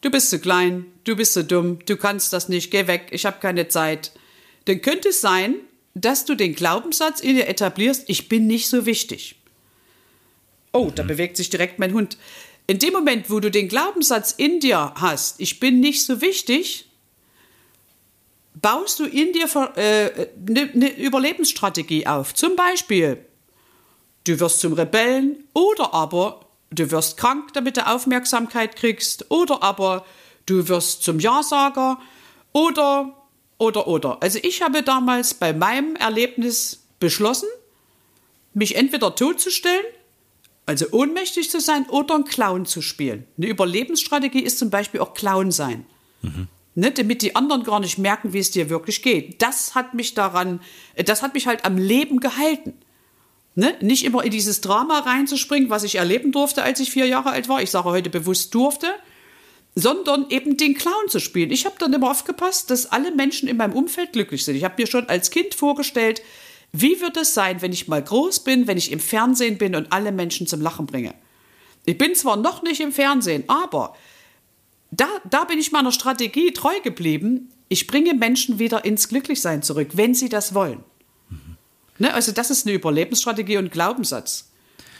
[0.00, 3.26] du bist zu klein, du bist zu dumm, du kannst das nicht, geh weg, ich
[3.26, 4.12] habe keine Zeit,
[4.66, 5.56] dann könnte es sein,
[5.94, 9.36] dass du den Glaubenssatz in dir etablierst, ich bin nicht so wichtig.
[10.72, 11.08] Oh, da mhm.
[11.08, 12.18] bewegt sich direkt mein Hund.
[12.66, 16.86] In dem Moment, wo du den Glaubenssatz in dir hast, ich bin nicht so wichtig,
[18.54, 20.28] baust du in dir eine äh,
[20.74, 22.34] ne Überlebensstrategie auf.
[22.34, 23.24] Zum Beispiel,
[24.24, 30.04] du wirst zum Rebellen oder aber du wirst krank, damit du Aufmerksamkeit kriegst oder aber
[30.46, 32.00] du wirst zum Ja-Sager
[32.52, 33.12] oder,
[33.58, 34.22] oder, oder.
[34.22, 37.48] Also ich habe damals bei meinem Erlebnis beschlossen,
[38.54, 39.84] mich entweder totzustellen
[40.66, 43.24] also ohnmächtig zu sein oder ein Clown zu spielen.
[43.36, 45.86] Eine Überlebensstrategie ist zum Beispiel auch Clown sein.
[46.22, 46.48] Mhm.
[46.74, 49.40] ne, damit die anderen gar nicht merken, wie es dir wirklich geht.
[49.42, 50.60] Das hat mich daran,
[50.96, 52.74] das hat mich halt am Leben gehalten.
[53.54, 53.74] Ne?
[53.80, 57.48] Nicht immer in dieses Drama reinzuspringen, was ich erleben durfte, als ich vier Jahre alt
[57.48, 57.62] war.
[57.62, 58.88] Ich sage heute bewusst durfte,
[59.74, 61.50] sondern eben den Clown zu spielen.
[61.50, 64.56] Ich habe dann immer aufgepasst, dass alle Menschen in meinem Umfeld glücklich sind.
[64.56, 66.22] Ich habe mir schon als Kind vorgestellt,
[66.72, 69.92] wie wird es sein, wenn ich mal groß bin, wenn ich im Fernsehen bin und
[69.92, 71.14] alle Menschen zum Lachen bringe.
[71.84, 73.94] Ich bin zwar noch nicht im Fernsehen, aber
[74.90, 77.50] da, da bin ich meiner Strategie treu geblieben.
[77.68, 80.84] Ich bringe Menschen wieder ins Glücklichsein zurück, wenn sie das wollen.
[81.30, 81.56] Mhm.
[81.98, 84.50] Ne, also das ist eine Überlebensstrategie und Glaubenssatz.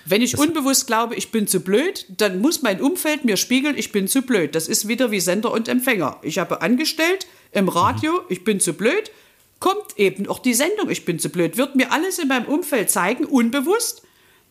[0.09, 3.77] Wenn ich das unbewusst glaube, ich bin zu blöd, dann muss mein Umfeld mir spiegeln,
[3.77, 4.55] ich bin zu blöd.
[4.55, 6.19] Das ist wieder wie Sender und Empfänger.
[6.23, 8.27] Ich habe angestellt im Radio, mhm.
[8.29, 9.11] ich bin zu blöd,
[9.61, 12.91] kommt eben auch die Sendung, ich bin zu blöd, wird mir alles in meinem Umfeld
[12.91, 14.03] zeigen, unbewusst,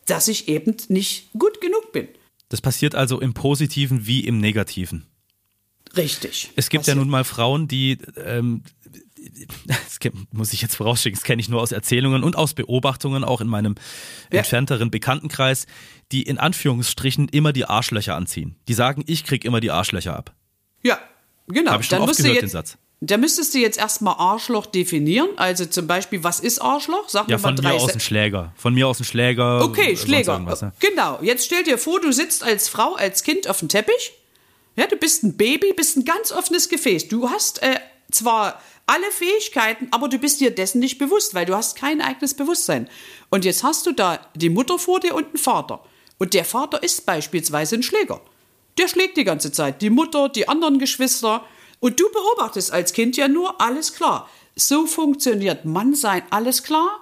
[0.06, 2.08] dass ich eben nicht gut genug bin.
[2.48, 5.06] Das passiert also im Positiven wie im Negativen.
[5.96, 6.50] Richtig.
[6.56, 6.96] Es gibt passiert.
[6.96, 8.62] ja nun mal Frauen, die, ähm,
[9.66, 9.98] das
[10.30, 13.48] muss ich jetzt vorausschicken, das kenne ich nur aus Erzählungen und aus Beobachtungen, auch in
[13.48, 13.74] meinem
[14.30, 14.38] ja.
[14.38, 15.66] entfernteren Bekanntenkreis,
[16.12, 18.56] die in Anführungsstrichen immer die Arschlöcher anziehen.
[18.68, 20.34] Die sagen, ich krieg immer die Arschlöcher ab.
[20.82, 20.98] Ja,
[21.48, 21.72] genau.
[21.72, 22.78] Habe ich schon Dann oft gehört, jetzt, den Satz.
[23.00, 25.28] Da müsstest du jetzt erstmal Arschloch definieren.
[25.36, 27.08] Also zum Beispiel, was ist Arschloch?
[27.08, 28.52] Sag ja, mir von mir aus ein Schläger.
[28.56, 29.62] Von mir aus ein Schläger.
[29.62, 30.42] Okay, Schläger.
[30.48, 30.72] Ja.
[30.80, 31.18] Genau.
[31.20, 34.12] Jetzt stell dir vor, du sitzt als Frau, als Kind auf dem Teppich.
[34.76, 37.08] Ja, du bist ein Baby, bist ein ganz offenes Gefäß.
[37.08, 37.76] Du hast äh,
[38.10, 42.34] zwar alle Fähigkeiten, aber du bist dir dessen nicht bewusst, weil du hast kein eigenes
[42.34, 42.88] Bewusstsein.
[43.30, 45.84] Und jetzt hast du da die Mutter vor dir und einen Vater.
[46.18, 48.22] Und der Vater ist beispielsweise ein Schläger.
[48.78, 49.82] Der schlägt die ganze Zeit.
[49.82, 51.44] Die Mutter, die anderen Geschwister.
[51.80, 54.28] Und du beobachtest als Kind ja nur, alles klar.
[54.54, 57.00] So funktioniert Mannsein, alles klar.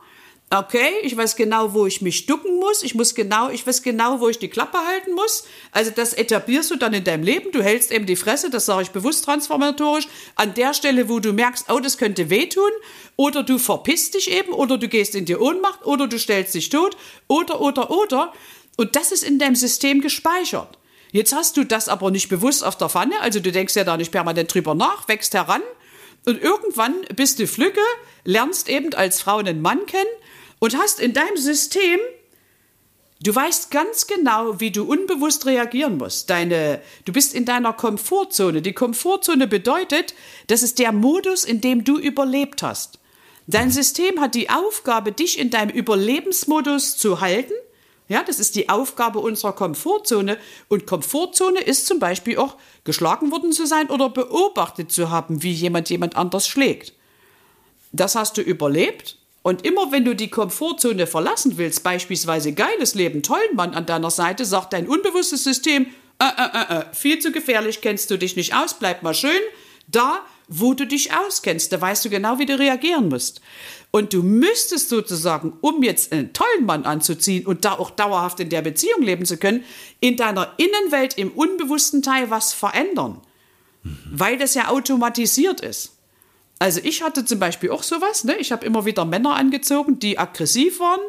[0.51, 2.83] Okay, ich weiß genau, wo ich mich ducken muss.
[2.83, 5.45] Ich muss genau, ich weiß genau, wo ich die Klappe halten muss.
[5.73, 7.51] Also das etablierst du dann in deinem Leben.
[7.51, 10.07] Du hältst eben die Fresse, das sage ich bewusst transformatorisch,
[10.37, 12.71] an der Stelle, wo du merkst, oh, das könnte wehtun.
[13.17, 16.69] Oder du verpisst dich eben, oder du gehst in die Ohnmacht, oder du stellst dich
[16.69, 18.33] tot, oder, oder, oder.
[18.77, 20.79] Und das ist in deinem System gespeichert.
[21.15, 23.97] Jetzt hast du das aber nicht bewusst auf der Pfanne, also du denkst ja da
[23.97, 25.63] nicht permanent drüber nach, wächst heran
[26.27, 27.79] und irgendwann bist du Flücke,
[28.25, 30.11] lernst eben als Frau einen Mann kennen
[30.59, 32.01] und hast in deinem System
[33.23, 36.29] Du weißt ganz genau, wie du unbewusst reagieren musst.
[36.29, 38.61] Deine, du bist in deiner Komfortzone.
[38.61, 40.15] Die Komfortzone bedeutet,
[40.49, 42.99] das ist der Modus, in dem du überlebt hast.
[43.47, 47.55] Dein System hat die Aufgabe, dich in deinem Überlebensmodus zu halten
[48.09, 50.39] ja, das ist die Aufgabe unserer Komfortzone.
[50.69, 55.53] Und Komfortzone ist zum Beispiel auch geschlagen worden zu sein oder beobachtet zu haben, wie
[55.53, 56.93] jemand jemand anders schlägt.
[57.93, 59.17] Das hast du überlebt.
[59.43, 64.11] Und immer wenn du die Komfortzone verlassen willst, beispielsweise geiles Leben, tollen Mann an deiner
[64.11, 65.87] Seite, sagt dein unbewusstes System,
[66.19, 69.41] äh, äh, äh, äh viel zu gefährlich, kennst du dich nicht aus, bleib mal schön
[69.87, 71.73] da, wo du dich auskennst.
[71.73, 73.41] Da weißt du genau, wie du reagieren musst.
[73.91, 78.51] Und du müsstest sozusagen, um jetzt einen tollen Mann anzuziehen und da auch dauerhaft in
[78.51, 79.65] der Beziehung leben zu können,
[80.01, 83.21] in deiner Innenwelt im unbewussten Teil was verändern.
[83.83, 83.99] Mhm.
[84.11, 85.93] Weil das ja automatisiert ist.
[86.59, 88.37] Also ich hatte zum Beispiel auch sowas, ne?
[88.37, 91.01] ich habe immer wieder Männer angezogen, die aggressiv waren,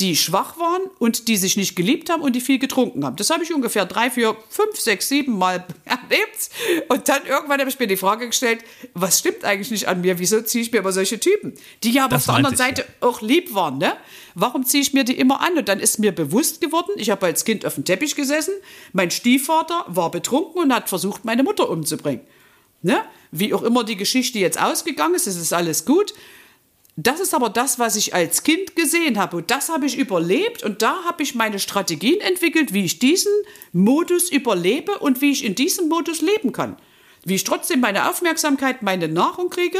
[0.00, 3.16] die schwach waren und die sich nicht geliebt haben und die viel getrunken haben.
[3.16, 6.50] Das habe ich ungefähr drei, vier, fünf, sechs, sieben Mal erlebt.
[6.88, 10.18] Und dann irgendwann habe ich mir die Frage gestellt, was stimmt eigentlich nicht an mir?
[10.18, 11.54] Wieso ziehe ich mir immer solche Typen?
[11.82, 13.06] Die ja aber das auf der anderen Seite ja.
[13.06, 13.78] auch lieb waren.
[13.78, 13.92] Ne?
[14.34, 15.58] Warum ziehe ich mir die immer an?
[15.58, 18.54] Und dann ist mir bewusst geworden, ich habe als Kind auf dem Teppich gesessen,
[18.92, 22.22] mein Stiefvater war betrunken und hat versucht, meine Mutter umzubringen.
[22.80, 23.02] Ne?
[23.30, 26.14] Wie auch immer die Geschichte jetzt ausgegangen ist, es ist alles gut.
[26.96, 29.38] Das ist aber das, was ich als Kind gesehen habe.
[29.38, 30.62] Und das habe ich überlebt.
[30.62, 33.32] Und da habe ich meine Strategien entwickelt, wie ich diesen
[33.72, 36.76] Modus überlebe und wie ich in diesem Modus leben kann.
[37.24, 39.78] Wie ich trotzdem meine Aufmerksamkeit, meine Nahrung kriege.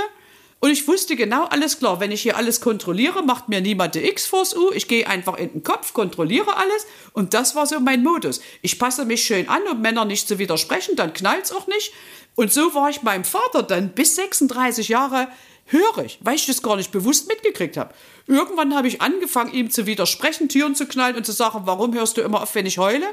[0.60, 4.08] Und ich wusste genau, alles klar, wenn ich hier alles kontrolliere, macht mir niemand die
[4.08, 4.70] X vors U.
[4.72, 6.86] Ich gehe einfach in den Kopf, kontrolliere alles.
[7.12, 8.40] Und das war so mein Modus.
[8.62, 11.92] Ich passe mich schön an, um Männer nicht zu widersprechen, dann knallt es auch nicht.
[12.36, 15.28] Und so war ich meinem Vater dann bis 36 Jahre
[15.66, 17.94] hörig, weil ich das gar nicht bewusst mitgekriegt habe.
[18.26, 22.16] Irgendwann habe ich angefangen, ihm zu widersprechen, Türen zu knallen und zu sagen, warum hörst
[22.16, 23.06] du immer auf, wenn ich heule?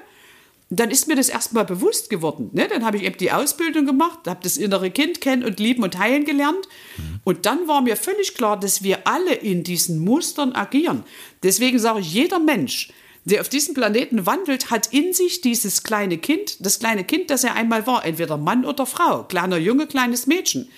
[0.70, 2.52] Und dann ist mir das erstmal bewusst geworden.
[2.54, 2.68] Ne?
[2.68, 5.98] Dann habe ich eben die Ausbildung gemacht, habe das innere Kind kennen und lieben und
[5.98, 6.68] heilen gelernt.
[6.98, 7.20] Mhm.
[7.24, 11.04] Und dann war mir völlig klar, dass wir alle in diesen Mustern agieren.
[11.42, 12.94] Deswegen sage ich, jeder Mensch,
[13.26, 17.44] der auf diesem Planeten wandelt, hat in sich dieses kleine Kind, das kleine Kind, das
[17.44, 20.70] er einmal war, entweder Mann oder Frau, kleiner Junge, kleines Mädchen.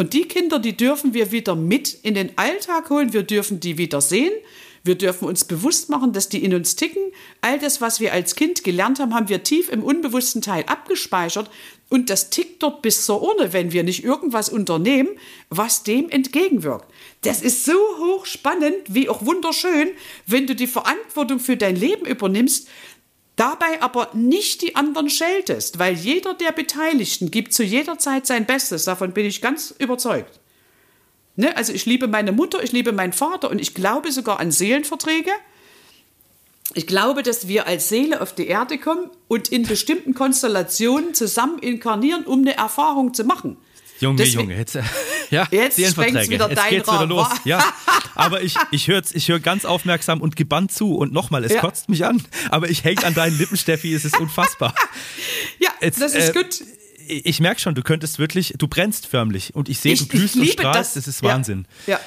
[0.00, 3.76] Und die Kinder, die dürfen wir wieder mit in den Alltag holen, wir dürfen die
[3.76, 4.32] wieder sehen,
[4.82, 7.02] Wir dürfen uns bewusst machen, dass die in uns ticken.
[7.42, 11.50] All das, was wir als Kind gelernt haben, haben wir tief im unbewussten Teil abgespeichert.
[11.90, 15.10] Und das tickt dort bis zur Urne, wenn wir nicht irgendwas unternehmen,
[15.50, 16.90] was dem entgegenwirkt.
[17.22, 19.88] Das ist so hochspannend, wie auch wunderschön,
[20.26, 22.68] wenn du die Verantwortung für dein Leben übernimmst,
[23.36, 28.46] dabei aber nicht die anderen scheltest, weil jeder der Beteiligten gibt zu jeder Zeit sein
[28.46, 28.84] Bestes.
[28.84, 30.40] Davon bin ich ganz überzeugt.
[31.36, 31.56] Ne?
[31.56, 35.30] Also ich liebe meine Mutter, ich liebe meinen Vater und ich glaube sogar an Seelenverträge.
[36.74, 41.58] Ich glaube, dass wir als Seele auf die Erde kommen und in bestimmten Konstellationen zusammen
[41.58, 43.56] inkarnieren, um eine Erfahrung zu machen.
[44.00, 44.78] Junge, Deswegen, Junge, jetzt,
[45.30, 46.30] ja, jetzt Seelenverträge.
[46.30, 47.28] Wieder jetzt geht's wieder los.
[47.44, 47.62] Ja,
[48.14, 50.96] aber ich, ich höre ich hör ganz aufmerksam und gebannt zu.
[50.96, 51.60] Und nochmal, es ja.
[51.60, 54.74] kotzt mich an, aber ich hänge an deinen Lippen, Steffi, es ist unfassbar.
[55.58, 56.64] ja, jetzt, das ist äh, gut.
[57.08, 60.46] Ich merke schon, du könntest wirklich, du brennst förmlich und ich sehe, du glühst und
[60.46, 61.66] strahlst, das, das ist Wahnsinn.
[61.86, 61.94] Ja.
[61.94, 62.00] ja.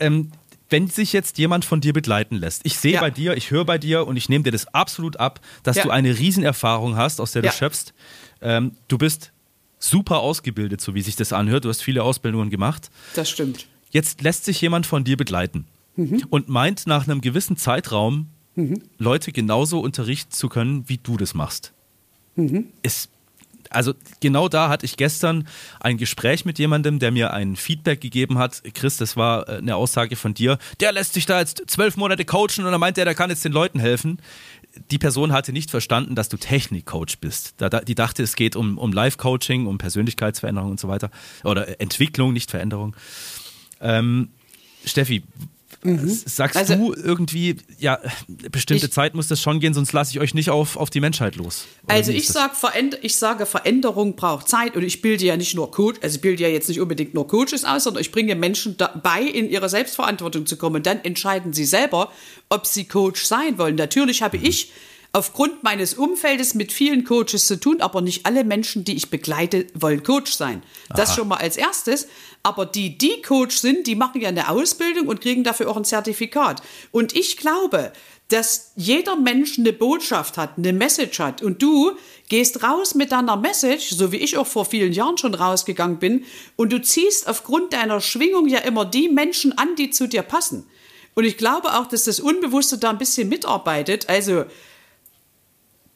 [0.00, 0.32] Ähm,
[0.68, 3.00] wenn sich jetzt jemand von dir begleiten lässt, ich sehe ja.
[3.00, 5.84] bei dir, ich höre bei dir und ich nehme dir das absolut ab, dass ja.
[5.84, 7.94] du eine Riesenerfahrung hast, aus der du schöpfst.
[8.42, 9.32] Ähm, du bist
[9.78, 11.64] super ausgebildet, so wie sich das anhört.
[11.64, 12.90] Du hast viele Ausbildungen gemacht.
[13.14, 13.66] Das stimmt.
[13.90, 16.24] Jetzt lässt sich jemand von dir begleiten mhm.
[16.30, 18.82] und meint nach einem gewissen Zeitraum mhm.
[18.98, 21.72] Leute genauso unterrichten zu können, wie du das machst.
[22.36, 22.68] Mhm.
[22.82, 23.08] Es
[23.70, 25.46] also genau da hatte ich gestern
[25.80, 28.62] ein Gespräch mit jemandem, der mir ein Feedback gegeben hat.
[28.74, 30.58] Chris, das war äh, eine Aussage von dir.
[30.80, 33.44] Der lässt sich da jetzt zwölf Monate coachen und dann meint er, der kann jetzt
[33.44, 34.20] den Leuten helfen.
[34.90, 37.56] Die Person hatte nicht verstanden, dass du Technikcoach bist.
[37.86, 41.10] Die dachte, es geht um, um Live-Coaching, um Persönlichkeitsveränderung und so weiter.
[41.44, 42.96] Oder Entwicklung, nicht Veränderung.
[43.80, 44.30] Ähm,
[44.84, 45.22] Steffi,
[45.82, 46.08] Mhm.
[46.08, 48.00] Sagst also, du irgendwie, ja,
[48.50, 51.00] bestimmte ich, Zeit muss das schon gehen, sonst lasse ich euch nicht auf, auf die
[51.00, 51.66] Menschheit los.
[51.86, 52.52] also ich, sag,
[53.02, 56.42] ich sage, Veränderung braucht Zeit und ich bilde ja nicht nur Coach, also ich bilde
[56.42, 60.46] ja jetzt nicht unbedingt nur Coaches aus, sondern ich bringe Menschen dabei, in ihre Selbstverantwortung
[60.46, 60.76] zu kommen.
[60.76, 62.10] Und dann entscheiden sie selber,
[62.48, 63.76] ob sie Coach sein wollen.
[63.76, 64.46] Natürlich habe mhm.
[64.46, 64.72] ich
[65.12, 69.66] aufgrund meines Umfeldes mit vielen Coaches zu tun, aber nicht alle Menschen, die ich begleite,
[69.74, 70.62] wollen Coach sein.
[70.94, 71.16] Das Aha.
[71.16, 72.08] schon mal als erstes.
[72.42, 75.84] Aber die, die Coach sind, die machen ja eine Ausbildung und kriegen dafür auch ein
[75.84, 76.62] Zertifikat.
[76.92, 77.92] Und ich glaube,
[78.28, 81.42] dass jeder Mensch eine Botschaft hat, eine Message hat.
[81.42, 81.92] Und du
[82.28, 86.24] gehst raus mit deiner Message, so wie ich auch vor vielen Jahren schon rausgegangen bin,
[86.56, 90.66] und du ziehst aufgrund deiner Schwingung ja immer die Menschen an, die zu dir passen.
[91.14, 94.08] Und ich glaube auch, dass das Unbewusste da ein bisschen mitarbeitet.
[94.08, 94.44] Also,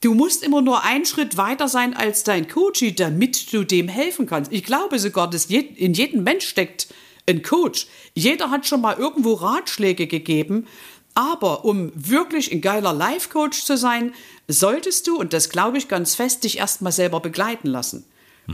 [0.02, 4.26] Du musst immer nur einen Schritt weiter sein als dein Coach, damit du dem helfen
[4.26, 4.52] kannst.
[4.52, 6.88] Ich glaube sogar, dass in jedem Mensch steckt
[7.28, 7.86] ein Coach.
[8.12, 10.66] Jeder hat schon mal irgendwo Ratschläge gegeben.
[11.14, 14.12] Aber um wirklich ein geiler Life-Coach zu sein,
[14.48, 18.04] solltest du, und das glaube ich ganz fest, dich erstmal selber begleiten lassen.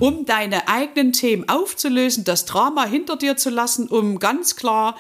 [0.00, 4.96] Um deine eigenen Themen aufzulösen, das Drama hinter dir zu lassen, um ganz klar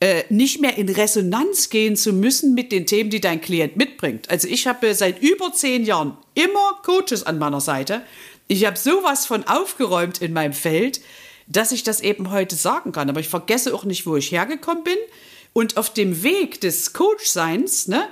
[0.00, 4.30] äh, nicht mehr in Resonanz gehen zu müssen mit den Themen, die dein Klient mitbringt.
[4.30, 8.02] Also ich habe seit über zehn Jahren immer Coaches an meiner Seite.
[8.46, 11.00] Ich habe sowas von aufgeräumt in meinem Feld,
[11.48, 13.10] dass ich das eben heute sagen kann.
[13.10, 14.98] Aber ich vergesse auch nicht, wo ich hergekommen bin.
[15.52, 18.06] Und auf dem Weg des Coachseins, ne,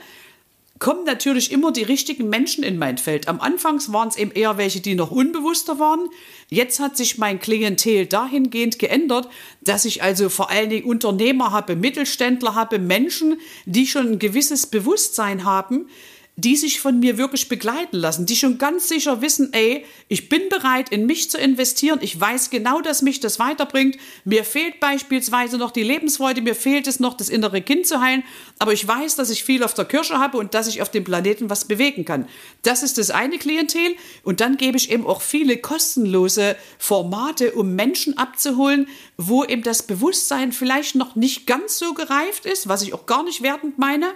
[0.78, 3.28] kommen natürlich immer die richtigen Menschen in mein Feld.
[3.28, 6.08] Am Anfang waren es eben eher welche, die noch unbewusster waren.
[6.48, 9.28] Jetzt hat sich mein Klientel dahingehend geändert,
[9.62, 14.66] dass ich also vor allen Dingen Unternehmer habe, Mittelständler habe, Menschen, die schon ein gewisses
[14.66, 15.88] Bewusstsein haben,
[16.36, 20.48] die sich von mir wirklich begleiten lassen, die schon ganz sicher wissen, ey, ich bin
[20.50, 25.56] bereit, in mich zu investieren, ich weiß genau, dass mich das weiterbringt, mir fehlt beispielsweise
[25.56, 28.22] noch die Lebensfreude, mir fehlt es noch, das innere Kind zu heilen,
[28.58, 31.04] aber ich weiß, dass ich viel auf der Kirsche habe und dass ich auf dem
[31.04, 32.26] Planeten was bewegen kann.
[32.62, 33.96] Das ist das eine Klientel.
[34.22, 39.82] Und dann gebe ich eben auch viele kostenlose Formate, um Menschen abzuholen, wo eben das
[39.82, 44.12] Bewusstsein vielleicht noch nicht ganz so gereift ist, was ich auch gar nicht wertend meine,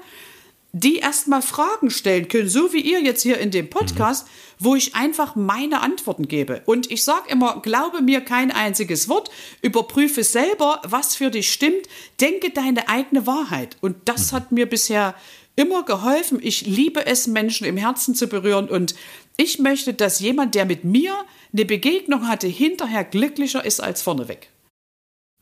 [0.72, 4.30] die erstmal Fragen stellen können, so wie ihr jetzt hier in dem Podcast, mhm.
[4.64, 6.62] wo ich einfach meine Antworten gebe.
[6.64, 9.30] Und ich sage immer, glaube mir kein einziges Wort,
[9.62, 11.88] überprüfe selber, was für dich stimmt,
[12.20, 13.76] denke deine eigene Wahrheit.
[13.80, 14.36] Und das mhm.
[14.36, 15.14] hat mir bisher
[15.56, 16.38] immer geholfen.
[16.40, 18.94] Ich liebe es, Menschen im Herzen zu berühren und
[19.36, 21.14] ich möchte, dass jemand, der mit mir
[21.52, 24.50] eine Begegnung hatte, hinterher glücklicher ist als vorneweg.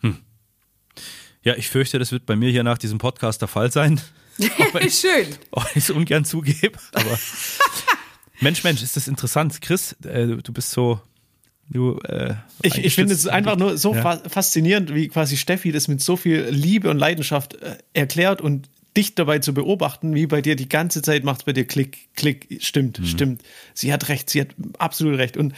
[0.01, 0.19] Hm.
[1.43, 4.01] Ja, ich fürchte, das wird bei mir hier nach diesem Podcast der Fall sein.
[4.91, 5.27] Schön.
[5.51, 7.19] Auch ich es ungern zugebe, aber
[8.41, 9.61] Mensch, Mensch, ist das interessant.
[9.61, 11.01] Chris, äh, du bist so.
[11.71, 14.17] Du, äh, ich ich finde es einfach nur so ja.
[14.27, 19.15] faszinierend, wie quasi Steffi das mit so viel Liebe und Leidenschaft äh, erklärt und dich
[19.15, 22.59] dabei zu beobachten, wie bei dir die ganze Zeit macht es bei dir Klick, Klick,
[22.61, 23.07] stimmt, mhm.
[23.07, 23.43] stimmt.
[23.75, 25.37] Sie hat recht, sie hat absolut recht.
[25.37, 25.53] Und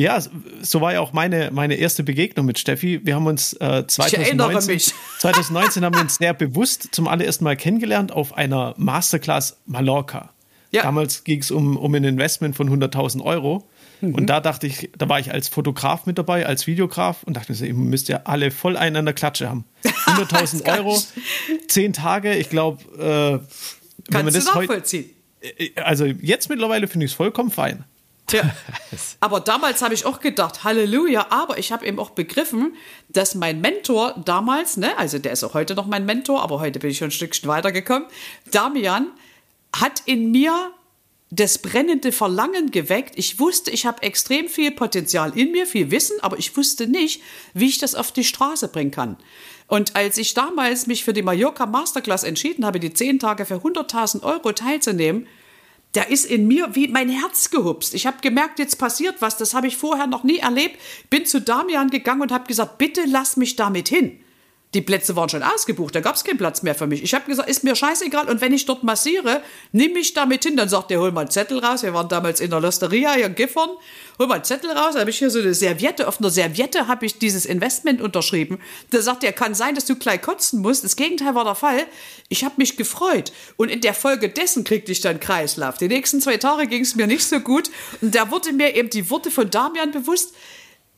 [0.00, 0.18] ja,
[0.62, 3.00] so war ja auch meine, meine erste Begegnung mit Steffi.
[3.04, 8.10] Wir haben uns äh, 2019, 2019 haben wir uns sehr bewusst zum allerersten Mal kennengelernt
[8.10, 10.30] auf einer Masterclass Mallorca.
[10.70, 10.82] Ja.
[10.82, 13.68] Damals ging es um, um ein Investment von 100.000 Euro.
[14.00, 14.14] Mhm.
[14.14, 17.52] Und da dachte ich, da war ich als Fotograf mit dabei, als Videograf und dachte
[17.52, 19.64] mir, ihr müsst ja alle voll einen an der Klatsche haben.
[19.84, 20.98] 100.000 Euro,
[21.68, 25.10] zehn Tage, ich glaube, äh, wenn man das nachvollziehen.
[25.40, 27.84] Äh, also jetzt mittlerweile finde ich es vollkommen fein.
[28.30, 28.48] Tja,
[29.20, 32.76] aber damals habe ich auch gedacht, Halleluja, aber ich habe eben auch begriffen,
[33.08, 36.78] dass mein Mentor damals, ne, also der ist auch heute noch mein Mentor, aber heute
[36.78, 38.08] bin ich schon ein Stückchen weitergekommen,
[38.52, 39.08] Damian
[39.74, 40.72] hat in mir
[41.32, 43.14] das brennende Verlangen geweckt.
[43.16, 47.22] Ich wusste, ich habe extrem viel Potenzial in mir, viel Wissen, aber ich wusste nicht,
[47.54, 49.16] wie ich das auf die Straße bringen kann.
[49.68, 53.56] Und als ich damals mich für die Mallorca Masterclass entschieden habe, die zehn Tage für
[53.56, 55.28] 100.000 Euro teilzunehmen,
[55.92, 57.94] da ist in mir wie mein Herz gehupst.
[57.94, 60.78] Ich habe gemerkt, jetzt passiert was, das habe ich vorher noch nie erlebt.
[61.10, 64.20] Bin zu Damian gegangen und habe gesagt, bitte lass mich damit hin.
[64.72, 67.02] Die Plätze waren schon ausgebucht, da gab es keinen Platz mehr für mich.
[67.02, 69.42] Ich habe gesagt, ist mir scheißegal und wenn ich dort massiere,
[69.72, 70.56] nimm mich damit hin.
[70.56, 71.82] Dann sagt er, hol mal einen Zettel raus.
[71.82, 73.70] Wir waren damals in der Losteria hier in Gifhorn.
[74.20, 74.94] Hol mal einen Zettel raus.
[74.94, 76.06] Da habe ich hier so eine Serviette.
[76.06, 78.60] Auf einer Serviette habe ich dieses Investment unterschrieben.
[78.90, 80.84] Da sagt er, kann sein, dass du gleich kotzen musst.
[80.84, 81.84] Das Gegenteil war der Fall.
[82.28, 83.32] Ich habe mich gefreut.
[83.56, 85.78] Und in der Folge dessen kriegte ich dann Kreislauf.
[85.78, 87.70] Die nächsten zwei Tage ging es mir nicht so gut.
[88.00, 90.32] Und da wurde mir eben die Worte von Damian bewusst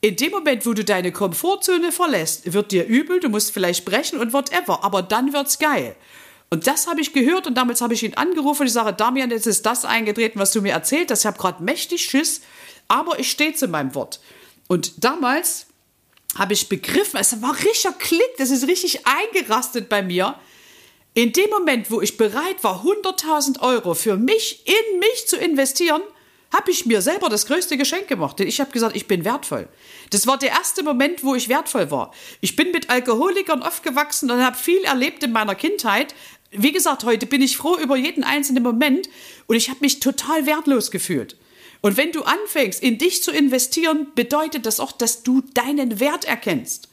[0.02, 4.18] in dem Moment, wo du deine Komfortzone verlässt, wird dir übel, du musst vielleicht brechen
[4.18, 5.94] und whatever, aber dann wird's geil.
[6.50, 9.30] Und das habe ich gehört und damals habe ich ihn angerufen und ich sage, Damian,
[9.30, 11.20] jetzt ist das eingetreten, was du mir erzählt hast.
[11.20, 12.42] Ich habe gerade mächtig Schiss,
[12.88, 14.20] aber ich stehe zu meinem Wort.
[14.66, 15.66] Und damals
[16.36, 20.34] habe ich begriffen, es war richtiger Klick, das ist richtig eingerastet bei mir.
[21.14, 26.02] In dem Moment, wo ich bereit war, 100.000 Euro für mich in mich zu investieren,
[26.52, 28.38] habe ich mir selber das größte Geschenk gemacht.
[28.38, 29.68] Denn ich habe gesagt, ich bin wertvoll.
[30.10, 32.12] Das war der erste Moment, wo ich wertvoll war.
[32.40, 36.14] Ich bin mit Alkoholikern aufgewachsen und habe viel erlebt in meiner Kindheit.
[36.50, 39.08] Wie gesagt, heute bin ich froh über jeden einzelnen Moment
[39.46, 41.36] und ich habe mich total wertlos gefühlt.
[41.80, 46.24] Und wenn du anfängst, in dich zu investieren, bedeutet das auch, dass du deinen Wert
[46.24, 46.91] erkennst.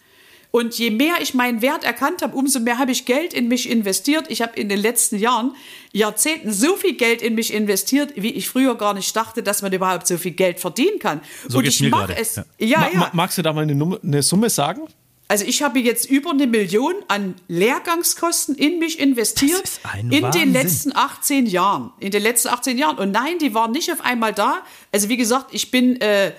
[0.52, 3.70] Und je mehr ich meinen Wert erkannt habe, umso mehr habe ich Geld in mich
[3.70, 4.26] investiert.
[4.30, 5.56] Ich habe in den letzten Jahren,
[5.92, 9.72] Jahrzehnten so viel Geld in mich investiert, wie ich früher gar nicht dachte, dass man
[9.72, 11.22] überhaupt so viel Geld verdienen kann.
[11.48, 12.36] So Und ich mache es.
[12.36, 12.46] Ja.
[12.58, 13.10] Ja, ja.
[13.14, 14.88] Magst du da mal eine, eine Summe sagen?
[15.28, 19.80] Also ich habe jetzt über eine Million an Lehrgangskosten in mich investiert
[20.10, 20.42] in Wahnsinn.
[20.42, 21.92] den letzten 18 Jahren.
[22.00, 22.98] In den letzten 18 Jahren.
[22.98, 24.64] Und nein, die waren nicht auf einmal da.
[24.92, 26.32] Also wie gesagt, ich bin äh,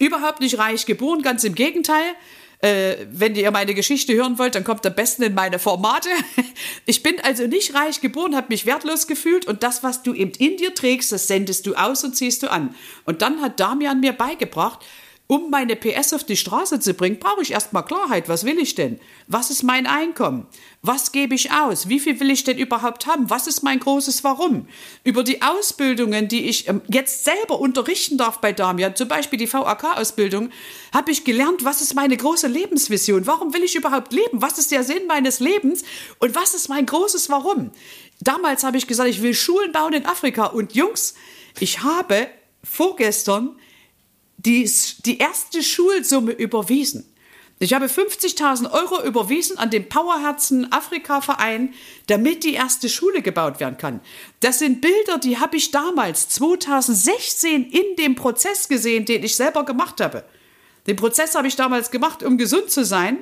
[0.00, 2.02] überhaupt nicht reich geboren, ganz im Gegenteil.
[2.62, 6.08] Äh, wenn ihr meine Geschichte hören wollt, dann kommt am besten in meine Formate.
[6.84, 10.32] Ich bin also nicht reich geboren, habe mich wertlos gefühlt und das, was du eben
[10.32, 12.74] in dir trägst, das sendest du aus und ziehst du an.
[13.04, 14.80] Und dann hat Damian mir beigebracht,
[15.28, 18.28] um meine PS auf die Straße zu bringen, brauche ich erstmal Klarheit.
[18.28, 19.00] Was will ich denn?
[19.28, 20.46] Was ist mein Einkommen?
[20.82, 21.88] Was gebe ich aus?
[21.88, 23.30] Wie viel will ich denn überhaupt haben?
[23.30, 24.66] Was ist mein großes Warum?
[25.04, 29.50] Über die Ausbildungen, die ich ähm, jetzt selber unterrichten darf bei Damian, zum Beispiel die
[29.50, 30.50] VAK-Ausbildung,
[30.92, 33.26] habe ich gelernt, was ist meine große Lebensvision?
[33.26, 34.42] Warum will ich überhaupt leben?
[34.42, 35.82] Was ist der Sinn meines Lebens?
[36.18, 37.70] Und was ist mein großes Warum?
[38.20, 40.46] Damals habe ich gesagt, ich will Schulen bauen in Afrika.
[40.46, 41.14] Und Jungs,
[41.58, 42.28] ich habe
[42.62, 43.56] vorgestern
[44.44, 44.70] die,
[45.04, 47.08] die erste Schulsumme überwiesen.
[47.58, 51.74] Ich habe 50.000 Euro überwiesen an den Powerherzen Afrika Verein,
[52.08, 54.00] damit die erste Schule gebaut werden kann.
[54.40, 59.64] Das sind Bilder, die habe ich damals 2016 in dem Prozess gesehen, den ich selber
[59.64, 60.24] gemacht habe.
[60.88, 63.18] Den Prozess habe ich damals gemacht, um gesund zu sein.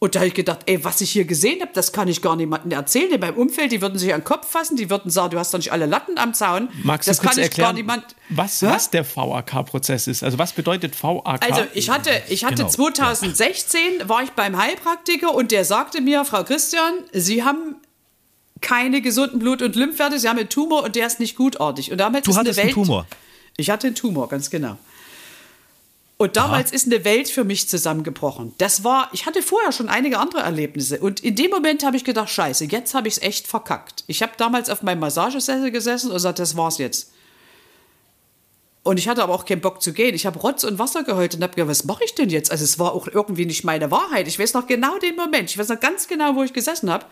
[0.00, 2.36] Und da habe ich gedacht, ey, was ich hier gesehen habe, das kann ich gar
[2.36, 3.10] niemandem erzählen.
[3.10, 5.52] In meinem Umfeld, die würden sich an den Kopf fassen, die würden sagen, du hast
[5.52, 6.68] doch nicht alle Latten am Zaun.
[6.84, 10.22] Magst das du kurz kann erklären, niemand, was, was der VAK-Prozess ist?
[10.22, 11.44] Also was bedeutet VAK?
[11.44, 12.68] Also ich hatte, ich hatte genau.
[12.68, 17.76] 2016, war ich beim Heilpraktiker und der sagte mir, Frau Christian, Sie haben
[18.60, 21.90] keine gesunden Blut- und Lymphwerte, Sie haben einen Tumor und der ist nicht gutartig.
[21.90, 23.06] Und damit du ist hattest eine Welt, einen Tumor?
[23.56, 24.78] Ich hatte einen Tumor, ganz genau.
[26.20, 26.74] Und damals Aha.
[26.74, 28.52] ist eine Welt für mich zusammengebrochen.
[28.58, 30.98] Das war, ich hatte vorher schon einige andere Erlebnisse.
[30.98, 34.02] Und in dem Moment habe ich gedacht, scheiße, jetzt habe ich es echt verkackt.
[34.08, 37.12] Ich habe damals auf meinem Massagesessel gesessen und gesagt, das war's jetzt.
[38.82, 40.12] Und ich hatte aber auch keinen Bock zu gehen.
[40.12, 42.50] Ich habe Rotz und Wasser geheult und habe gedacht, was mache ich denn jetzt?
[42.50, 44.26] Also es war auch irgendwie nicht meine Wahrheit.
[44.26, 45.50] Ich weiß noch genau den Moment.
[45.50, 47.06] Ich weiß noch ganz genau, wo ich gesessen habe.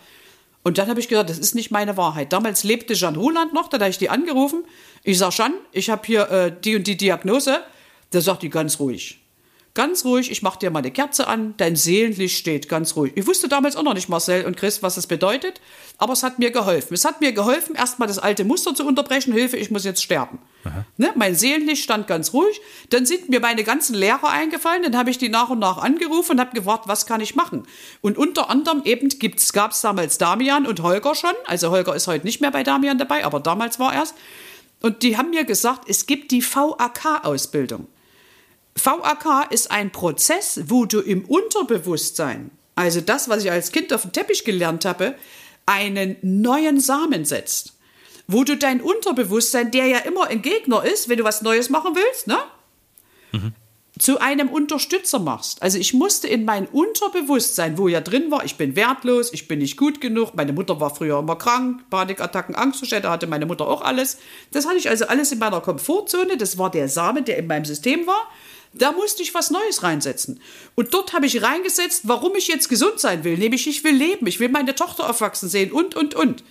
[0.63, 2.33] Und dann habe ich gesagt, das ist nicht meine Wahrheit.
[2.33, 4.65] Damals lebte Jean Roland noch, da habe ich die angerufen.
[5.03, 7.61] Ich sage, Jean, ich habe hier äh, die und die Diagnose.
[8.11, 9.19] Da sagt die ganz ruhig.
[9.77, 13.13] ganz ruhig, ich mache dir mal eine Kerze an, dein Seelenlicht steht ganz ruhig.
[13.15, 15.61] Ich wusste damals auch noch nicht, Marcel und Chris, was das bedeutet,
[15.99, 16.95] aber es hat mir geholfen.
[16.95, 20.39] Es hat mir geholfen, erstmal das alte Muster zu unterbrechen, Hilfe, ich muss jetzt sterben.
[20.97, 21.11] Ne?
[21.13, 25.19] Mein Seelenlicht stand ganz ruhig, dann sind mir meine ganzen Lehrer eingefallen, dann habe ich
[25.19, 27.67] die nach und nach angerufen und habe gefragt, was kann ich machen?
[28.01, 29.09] Und unter anderem eben
[29.53, 32.97] gab es damals Damian und Holger schon, also Holger ist heute nicht mehr bei Damian
[32.97, 34.15] dabei, aber damals war er es.
[34.81, 37.87] Und die haben mir gesagt, es gibt die VAK-Ausbildung.
[38.83, 44.03] VAK ist ein Prozess, wo du im Unterbewusstsein, also das, was ich als Kind auf
[44.03, 45.15] dem Teppich gelernt habe,
[45.65, 47.73] einen neuen Samen setzt.
[48.27, 51.95] Wo du dein Unterbewusstsein, der ja immer ein Gegner ist, wenn du was Neues machen
[51.95, 52.37] willst, ne?
[53.31, 53.53] Mhm.
[53.99, 55.61] zu einem Unterstützer machst.
[55.63, 59.59] Also ich musste in mein Unterbewusstsein, wo ja drin war, ich bin wertlos, ich bin
[59.59, 63.81] nicht gut genug, meine Mutter war früher immer krank, Panikattacken, Angstzustände hatte meine Mutter auch
[63.81, 64.19] alles.
[64.51, 67.65] Das hatte ich also alles in meiner Komfortzone, das war der Samen, der in meinem
[67.65, 68.27] System war.
[68.77, 70.39] Da musste ich was Neues reinsetzen.
[70.75, 73.37] Und dort habe ich reingesetzt, warum ich jetzt gesund sein will.
[73.37, 76.43] Nämlich, ich will leben, ich will meine Tochter aufwachsen sehen und, und, und.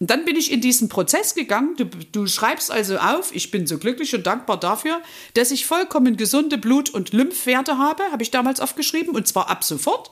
[0.00, 1.74] Und dann bin ich in diesen Prozess gegangen.
[1.76, 5.00] Du, du schreibst also auf, ich bin so glücklich und dankbar dafür,
[5.34, 9.64] dass ich vollkommen gesunde Blut- und Lymphwerte habe, habe ich damals aufgeschrieben, und zwar ab
[9.64, 10.10] sofort.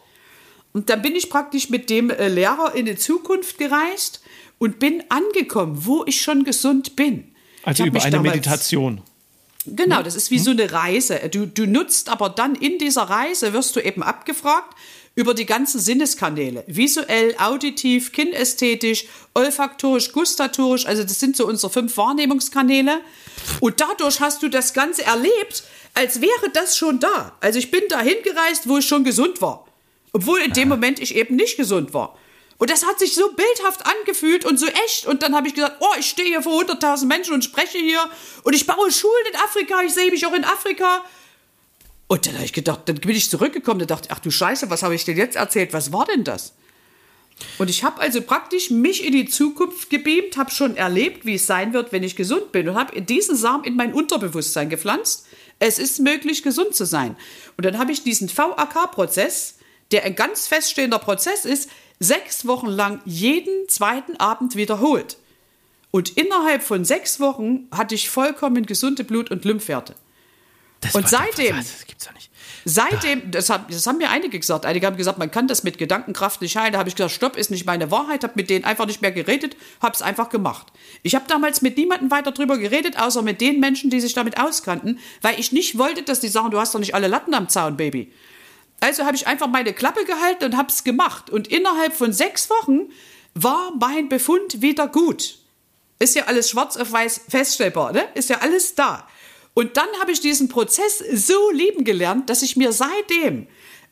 [0.73, 4.21] Und dann bin ich praktisch mit dem äh, Lehrer in die Zukunft gereist
[4.59, 7.33] und bin angekommen, wo ich schon gesund bin.
[7.63, 9.03] Also über eine Meditation.
[9.67, 11.21] Genau, das ist wie so eine Reise.
[11.31, 14.77] Du, du nutzt aber dann in dieser Reise, wirst du eben abgefragt
[15.17, 16.63] über die ganzen Sinneskanäle.
[16.67, 20.87] Visuell, auditiv, kinästhetisch, olfaktorisch, gustatorisch.
[20.87, 23.01] Also das sind so unsere fünf Wahrnehmungskanäle.
[23.61, 25.65] Und dadurch hast du das Ganze erlebt,
[25.95, 27.33] als wäre das schon da.
[27.41, 29.67] Also ich bin dahin gereist, wo ich schon gesund war.
[30.13, 32.19] Obwohl in dem Moment ich eben nicht gesund war.
[32.59, 35.07] Und das hat sich so bildhaft angefühlt und so echt.
[35.07, 38.01] Und dann habe ich gesagt, oh, ich stehe hier vor 100.000 Menschen und spreche hier
[38.45, 41.05] und ich baue Schulen in Afrika, ich sehe mich auch in Afrika.
[42.09, 44.83] Und dann habe ich gedacht, dann bin ich zurückgekommen und dachte, ach du Scheiße, was
[44.83, 45.73] habe ich denn jetzt erzählt?
[45.73, 46.55] Was war denn das?
[47.59, 51.47] Und ich habe also praktisch mich in die Zukunft gebeamt, habe schon erlebt, wie es
[51.47, 55.27] sein wird, wenn ich gesund bin und habe diesen Samen in mein Unterbewusstsein gepflanzt.
[55.59, 57.17] Es ist möglich, gesund zu sein.
[57.57, 59.57] Und dann habe ich diesen VAK-Prozess,
[59.91, 65.17] der ein ganz feststehender Prozess ist, sechs Wochen lang jeden zweiten Abend wiederholt.
[65.91, 69.95] Und innerhalb von sechs Wochen hatte ich vollkommen gesunde Blut- und Lymphwerte.
[70.81, 72.31] Das und seitdem, das gibt's ja nicht.
[72.69, 74.67] Seitdem, das, hab, das, haben mir einige gesagt.
[74.67, 76.73] Einige haben gesagt, man kann das mit Gedankenkraft nicht heilen.
[76.73, 78.25] Da habe ich gesagt, stopp, ist nicht meine Wahrheit.
[78.25, 80.67] Habe mit denen einfach nicht mehr geredet, habe es einfach gemacht.
[81.03, 84.41] Ich habe damals mit niemandem weiter drüber geredet, außer mit den Menschen, die sich damit
[84.41, 87.49] auskannten, weil ich nicht wollte, dass die sagen, du hast doch nicht alle Latten am
[87.49, 88.13] Zaun, Baby.
[88.81, 91.31] Also habe ich einfach meine Klappe gehalten und habe es gemacht.
[91.31, 92.91] Und innerhalb von sechs Wochen
[93.35, 95.39] war mein Befund wieder gut.
[95.99, 98.07] Ist ja alles schwarz auf weiß feststellbar, ne?
[98.15, 99.09] Ist ja alles da.
[99.55, 103.47] Und dann habe ich diesen Prozess so lieben gelernt, dass ich mir seitdem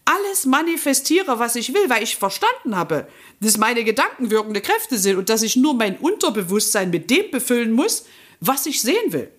[0.04, 3.08] alles manifestiere, was ich will, weil ich verstanden habe,
[3.40, 7.72] dass meine Gedanken wirkende Kräfte sind und dass ich nur mein Unterbewusstsein mit dem befüllen
[7.72, 8.04] muss,
[8.40, 9.30] was ich sehen will.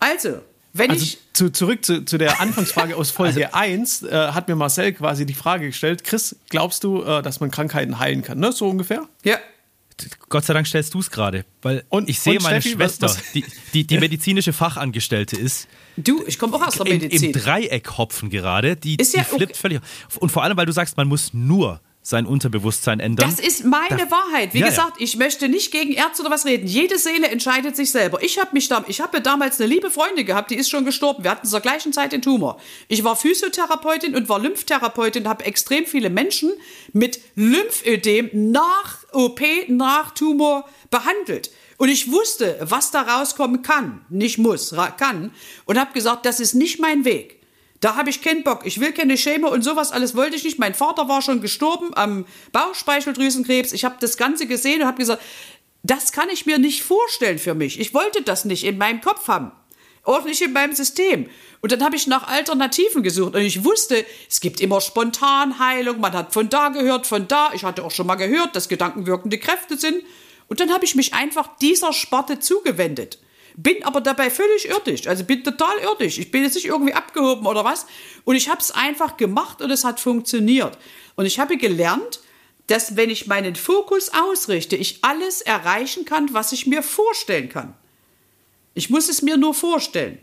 [0.00, 0.40] Also,
[0.72, 1.18] wenn also ich.
[1.32, 5.24] Zu, zurück zu, zu der Anfangsfrage aus Folge also, 1 äh, hat mir Marcel quasi
[5.24, 8.38] die Frage gestellt: Chris, glaubst du, äh, dass man Krankheiten heilen kann?
[8.38, 8.52] Ne?
[8.52, 9.08] So ungefähr?
[9.24, 9.38] Ja.
[10.28, 13.18] Gott sei Dank stellst du es gerade, weil und, ich sehe meine Steffi, Schwester, was,
[13.18, 13.32] was?
[13.32, 15.68] Die, die, die medizinische Fachangestellte ist.
[15.96, 17.30] Du, ich komme auch aus der Medizin.
[17.30, 19.60] Im, Im Dreieck hopfen gerade, die, ist ja die flippt okay.
[19.60, 19.80] völlig.
[20.18, 23.30] Und vor allem, weil du sagst, man muss nur sein Unterbewusstsein ändern.
[23.30, 24.54] Das ist meine da, Wahrheit.
[24.54, 25.04] Wie ja, gesagt, ja.
[25.04, 26.66] ich möchte nicht gegen Ärzte oder was reden.
[26.66, 28.20] Jede Seele entscheidet sich selber.
[28.22, 31.22] Ich habe mich da, ich habe damals eine liebe Freundin gehabt, die ist schon gestorben.
[31.22, 32.60] Wir hatten zur gleichen Zeit den Tumor.
[32.88, 36.50] Ich war Physiotherapeutin und war Lymphtherapeutin, habe extrem viele Menschen
[36.92, 41.52] mit Lymphödem nach OP, nach Tumor behandelt.
[41.78, 45.32] Und ich wusste, was da rauskommen kann, nicht muss, kann.
[45.66, 47.41] Und habe gesagt, das ist nicht mein Weg.
[47.82, 48.60] Da habe ich keinen Bock.
[48.64, 50.56] Ich will keine Schäme und sowas alles wollte ich nicht.
[50.56, 53.72] Mein Vater war schon gestorben am Bauchspeicheldrüsenkrebs.
[53.72, 55.20] Ich habe das Ganze gesehen und habe gesagt,
[55.82, 57.80] das kann ich mir nicht vorstellen für mich.
[57.80, 59.50] Ich wollte das nicht in meinem Kopf haben.
[60.04, 61.28] Auch nicht in meinem System.
[61.60, 63.34] Und dann habe ich nach Alternativen gesucht.
[63.34, 65.98] Und ich wusste, es gibt immer Spontanheilung.
[65.98, 67.50] Man hat von da gehört, von da.
[67.52, 70.04] Ich hatte auch schon mal gehört, dass Gedanken wirkende Kräfte sind.
[70.46, 73.18] Und dann habe ich mich einfach dieser Sparte zugewendet.
[73.56, 75.06] Bin aber dabei völlig irdisch.
[75.06, 76.18] Also bin total irdisch.
[76.18, 77.86] Ich bin jetzt nicht irgendwie abgehoben oder was.
[78.24, 80.78] Und ich habe es einfach gemacht und es hat funktioniert.
[81.16, 82.20] Und ich habe gelernt,
[82.66, 87.74] dass wenn ich meinen Fokus ausrichte, ich alles erreichen kann, was ich mir vorstellen kann.
[88.74, 90.18] Ich muss es mir nur vorstellen.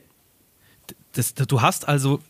[1.11, 2.21] Das, du hast also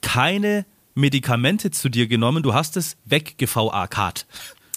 [0.00, 4.26] keine Medikamente zu dir genommen, du hast es weggevauakart.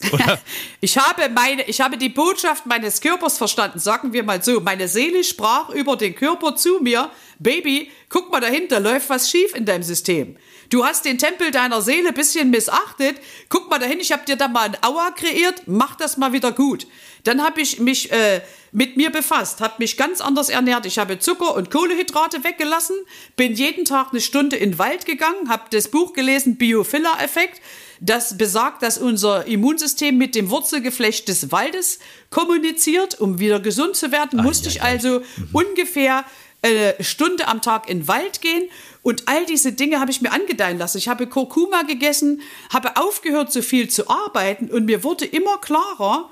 [0.82, 4.60] ich, habe meine, ich habe die Botschaft meines Körpers verstanden, sagen wir mal so.
[4.60, 9.56] Meine Seele sprach über den Körper zu mir, Baby, guck mal dahinter, läuft was schief
[9.56, 10.38] in deinem System.
[10.70, 13.18] Du hast den Tempel deiner Seele ein bisschen missachtet.
[13.49, 16.52] Guck mal dahin, ich habe dir da mal ein Aua kreiert, mach das mal wieder
[16.52, 16.88] gut.
[17.24, 18.41] Dann habe ich mich äh,
[18.72, 20.86] mit mir befasst, habe mich ganz anders ernährt.
[20.86, 22.95] Ich habe Zucker und Kohlehydrate weggelassen,
[23.36, 27.61] bin jeden Tag eine Stunde in den Wald gegangen, habe das Buch gelesen, Biofiller-Effekt.
[27.99, 31.99] Das besagt, dass unser Immunsystem mit dem Wurzelgeflecht des Waldes
[32.32, 33.19] kommuniziert.
[33.19, 35.49] Um wieder gesund zu werden, ah, musste ja, ich also mhm.
[35.51, 36.26] ungefähr
[36.63, 38.69] eine Stunde am Tag in den Wald gehen
[39.01, 40.99] und all diese Dinge habe ich mir angedeihen lassen.
[40.99, 42.41] Ich habe Kurkuma gegessen,
[42.72, 46.30] habe aufgehört, so viel zu arbeiten und mir wurde immer klarer,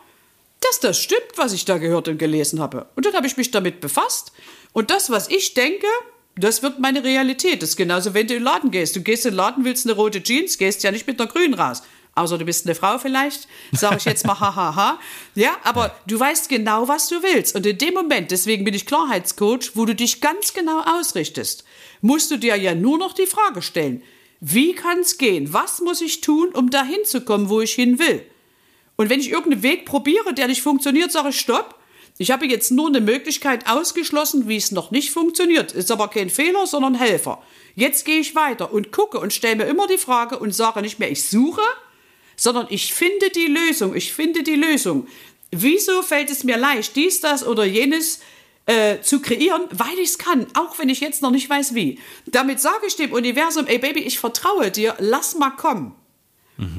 [0.62, 2.88] dass das stimmt, was ich da gehört und gelesen habe.
[2.96, 4.32] Und dann habe ich mich damit befasst.
[4.74, 5.88] Und das, was ich denke,
[6.36, 7.62] das wird meine Realität.
[7.62, 8.96] Das ist genauso, wenn du in den Laden gehst.
[8.96, 11.54] Du gehst in den Laden, willst eine rote Jeans, gehst ja nicht mit einer grünen
[11.54, 11.82] raus.
[12.16, 14.76] Außer du bist eine Frau vielleicht, sage ich jetzt mal hahaha.
[14.76, 15.00] Ha, ha.
[15.36, 17.56] Ja, aber du weißt genau, was du willst.
[17.56, 21.64] Und in dem Moment, deswegen bin ich Klarheitscoach, wo du dich ganz genau ausrichtest,
[22.02, 24.04] musst du dir ja nur noch die Frage stellen,
[24.42, 25.54] wie kann es gehen?
[25.54, 28.24] Was muss ich tun, um dahin zu kommen, wo ich hin will?
[29.00, 31.76] Und wenn ich irgendeinen Weg probiere, der nicht funktioniert, sage ich Stopp.
[32.18, 35.72] Ich habe jetzt nur eine Möglichkeit ausgeschlossen, wie es noch nicht funktioniert.
[35.72, 37.42] Ist aber kein Fehler, sondern Helfer.
[37.76, 41.00] Jetzt gehe ich weiter und gucke und stelle mir immer die Frage und sage nicht
[41.00, 41.62] mehr, ich suche,
[42.36, 43.96] sondern ich finde die Lösung.
[43.96, 45.08] Ich finde die Lösung.
[45.50, 48.20] Wieso fällt es mir leicht, dies, das oder jenes
[48.66, 52.00] äh, zu kreieren, weil ich es kann, auch wenn ich jetzt noch nicht weiß wie.
[52.26, 55.96] Damit sage ich dem Universum, ey Baby, ich vertraue dir, lass mal kommen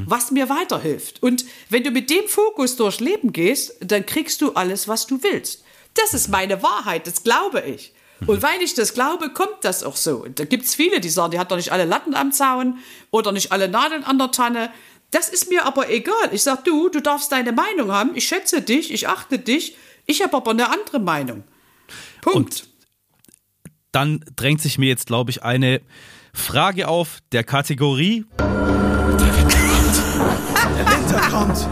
[0.06, 1.22] was mir weiterhilft.
[1.22, 5.22] Und wenn du mit dem Fokus durchs Leben gehst, dann kriegst du alles, was du
[5.22, 5.64] willst.
[5.94, 7.92] Das ist meine Wahrheit, das glaube ich.
[8.26, 10.26] Und weil ich das glaube, kommt das auch so.
[10.34, 12.78] Da gibt es viele, die sagen, die hat doch nicht alle Latten am Zaun
[13.10, 14.70] oder nicht alle Nadeln an der Tanne.
[15.10, 16.28] Das ist mir aber egal.
[16.32, 18.10] Ich sage, du, du darfst deine Meinung haben.
[18.14, 19.76] Ich schätze dich, ich achte dich.
[20.06, 21.44] Ich habe aber eine andere Meinung.
[22.20, 22.36] Punkt.
[22.36, 22.68] Und
[23.92, 25.80] dann drängt sich mir jetzt, glaube ich, eine
[26.32, 28.24] Frage auf der Kategorie.
[30.86, 31.68] Winter kommt.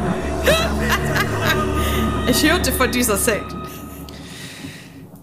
[2.28, 3.56] Ich hörte von dieser Sekte.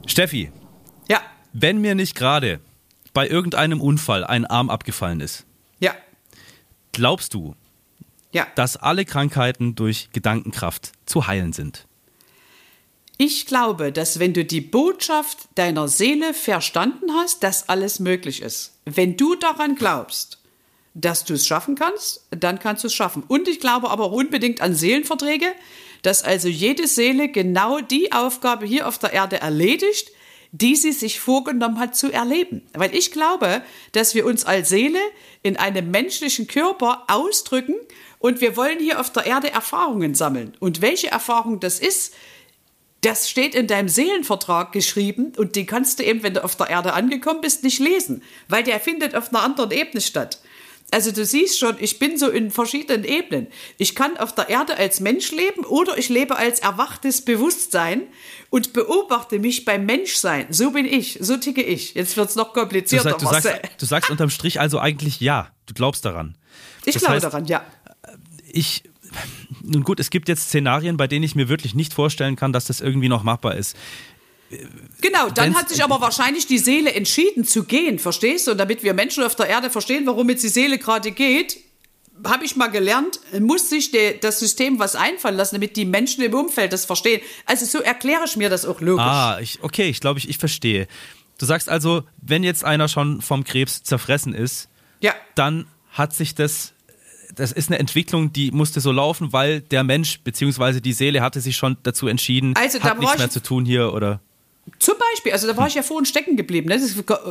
[0.08, 0.52] Steffi.
[1.08, 1.22] Ja.
[1.54, 2.60] Wenn mir nicht gerade
[3.14, 5.46] bei irgendeinem Unfall ein Arm abgefallen ist.
[5.80, 5.94] Ja.
[6.92, 7.56] Glaubst du,
[8.32, 8.48] ja.
[8.56, 11.88] dass alle Krankheiten durch Gedankenkraft zu heilen sind?
[13.18, 18.78] Ich glaube, dass wenn du die Botschaft deiner Seele verstanden hast, dass alles möglich ist.
[18.84, 20.40] Wenn du daran glaubst,
[20.96, 23.24] dass du es schaffen kannst, dann kannst du es schaffen.
[23.28, 25.48] Und ich glaube aber auch unbedingt an Seelenverträge,
[26.02, 30.12] dass also jede Seele genau die Aufgabe hier auf der Erde erledigt,
[30.52, 32.62] die sie sich vorgenommen hat zu erleben.
[32.74, 35.00] Weil ich glaube, dass wir uns als Seele
[35.44, 37.76] in einem menschlichen Körper ausdrücken
[38.20, 40.56] und wir wollen hier auf der Erde Erfahrungen sammeln.
[40.62, 42.14] Und welche Erfahrung das ist,
[43.02, 46.70] das steht in deinem Seelenvertrag geschrieben und den kannst du eben, wenn du auf der
[46.70, 50.40] Erde angekommen bist, nicht lesen, weil der findet auf einer anderen Ebene statt.
[50.92, 53.48] Also du siehst schon, ich bin so in verschiedenen Ebenen.
[53.78, 58.04] Ich kann auf der Erde als Mensch leben oder ich lebe als erwachtes Bewusstsein
[58.50, 60.48] und beobachte mich beim Menschsein.
[60.52, 61.96] So bin ich, so ticke ich.
[61.96, 63.14] Jetzt wird es noch komplizierter.
[63.14, 66.38] Du, sag, du, sagst, du sagst unterm Strich also eigentlich ja, du glaubst daran.
[66.86, 67.66] Ich das glaube heißt, daran, ja.
[68.52, 68.84] Ich
[69.62, 72.66] nun gut, es gibt jetzt Szenarien, bei denen ich mir wirklich nicht vorstellen kann, dass
[72.66, 73.76] das irgendwie noch machbar ist.
[75.02, 78.52] Genau, dann Wenn's hat sich aber wahrscheinlich die Seele entschieden zu gehen, verstehst du?
[78.52, 81.58] Und damit wir Menschen auf der Erde verstehen, warum jetzt die Seele gerade geht,
[82.24, 86.24] habe ich mal gelernt, muss sich de, das System was einfallen lassen, damit die Menschen
[86.24, 87.22] im Umfeld das verstehen.
[87.46, 89.04] Also so erkläre ich mir das auch logisch.
[89.04, 90.88] Ah, ich, okay, ich glaube, ich, ich verstehe.
[91.38, 94.70] Du sagst also, wenn jetzt einer schon vom Krebs zerfressen ist,
[95.02, 95.14] ja.
[95.36, 96.72] dann hat sich das
[97.36, 100.80] das ist eine Entwicklung, die musste so laufen, weil der Mensch bzw.
[100.80, 104.22] die Seele hatte sich schon dazu entschieden, also, hat nichts mehr zu tun hier oder
[104.80, 106.70] zum Beispiel, also da war ich ja vorhin stecken geblieben.
[106.70, 106.82] Ne?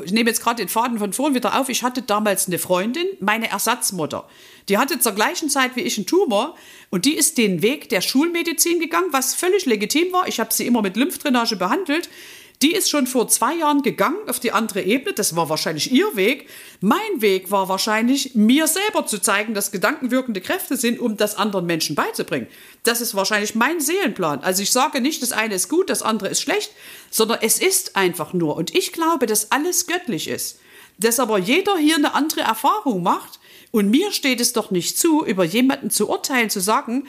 [0.04, 1.68] Ich nehme jetzt gerade den Faden von vorhin wieder auf.
[1.68, 4.28] Ich hatte damals eine Freundin, meine Ersatzmutter.
[4.68, 6.54] Die hatte zur gleichen Zeit wie ich einen Tumor
[6.90, 10.28] und die ist den Weg der Schulmedizin gegangen, was völlig legitim war.
[10.28, 12.08] Ich habe sie immer mit Lymphdrainage behandelt.
[12.64, 15.12] Die ist schon vor zwei Jahren gegangen auf die andere Ebene.
[15.12, 16.48] Das war wahrscheinlich ihr Weg.
[16.80, 21.66] Mein Weg war wahrscheinlich, mir selber zu zeigen, dass gedankenwirkende Kräfte sind, um das anderen
[21.66, 22.46] Menschen beizubringen.
[22.82, 24.40] Das ist wahrscheinlich mein Seelenplan.
[24.40, 26.72] Also ich sage nicht, das eine ist gut, das andere ist schlecht,
[27.10, 28.56] sondern es ist einfach nur.
[28.56, 30.58] Und ich glaube, dass alles göttlich ist.
[30.96, 33.40] Dass aber jeder hier eine andere Erfahrung macht.
[33.72, 37.08] Und mir steht es doch nicht zu, über jemanden zu urteilen, zu sagen,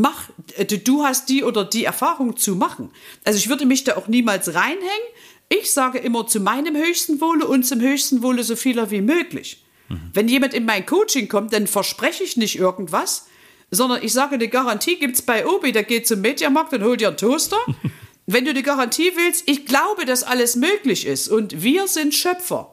[0.00, 2.90] mach, äh, du hast die oder die Erfahrung zu machen.
[3.24, 5.08] Also ich würde mich da auch niemals reinhängen.
[5.48, 9.64] Ich sage immer zu meinem höchsten Wohle und zum höchsten Wohle so vieler wie möglich.
[9.88, 10.10] Mhm.
[10.12, 13.26] Wenn jemand in mein Coaching kommt, dann verspreche ich nicht irgendwas,
[13.70, 17.00] sondern ich sage, eine Garantie gibt es bei Obi, der geht zum Mediamarkt und holt
[17.00, 17.58] dir einen Toaster.
[18.26, 22.72] wenn du die Garantie willst, ich glaube, dass alles möglich ist und wir sind Schöpfer.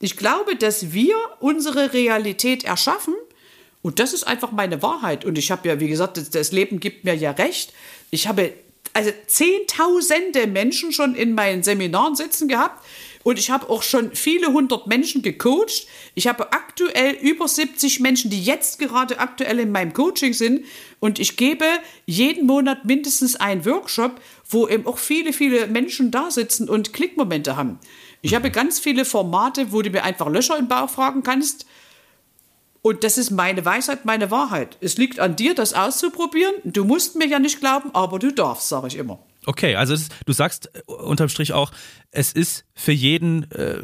[0.00, 3.14] Ich glaube, dass wir unsere Realität erschaffen
[3.82, 5.24] und das ist einfach meine Wahrheit.
[5.24, 7.72] Und ich habe ja, wie gesagt, das, das Leben gibt mir ja recht.
[8.10, 8.52] Ich habe
[8.92, 12.84] also zehntausende Menschen schon in meinen Seminaren sitzen gehabt
[13.22, 15.86] und ich habe auch schon viele hundert Menschen gecoacht.
[16.14, 20.64] Ich habe aktuell über 70 Menschen, die jetzt gerade aktuell in meinem Coaching sind.
[21.00, 21.66] Und ich gebe
[22.06, 27.56] jeden Monat mindestens einen Workshop, wo eben auch viele, viele Menschen da sitzen und Klickmomente
[27.56, 27.78] haben.
[28.22, 31.66] Ich habe ganz viele Formate, wo du mir einfach Löcher im Bauch fragen kannst.
[32.82, 34.78] Und das ist meine Weisheit, meine Wahrheit.
[34.80, 36.54] Es liegt an dir, das auszuprobieren.
[36.64, 39.18] Du musst mir ja nicht glauben, aber du darfst, sage ich immer.
[39.46, 41.72] Okay, also ist, du sagst äh, unterm Strich auch,
[42.10, 43.78] es ist für jeden, äh,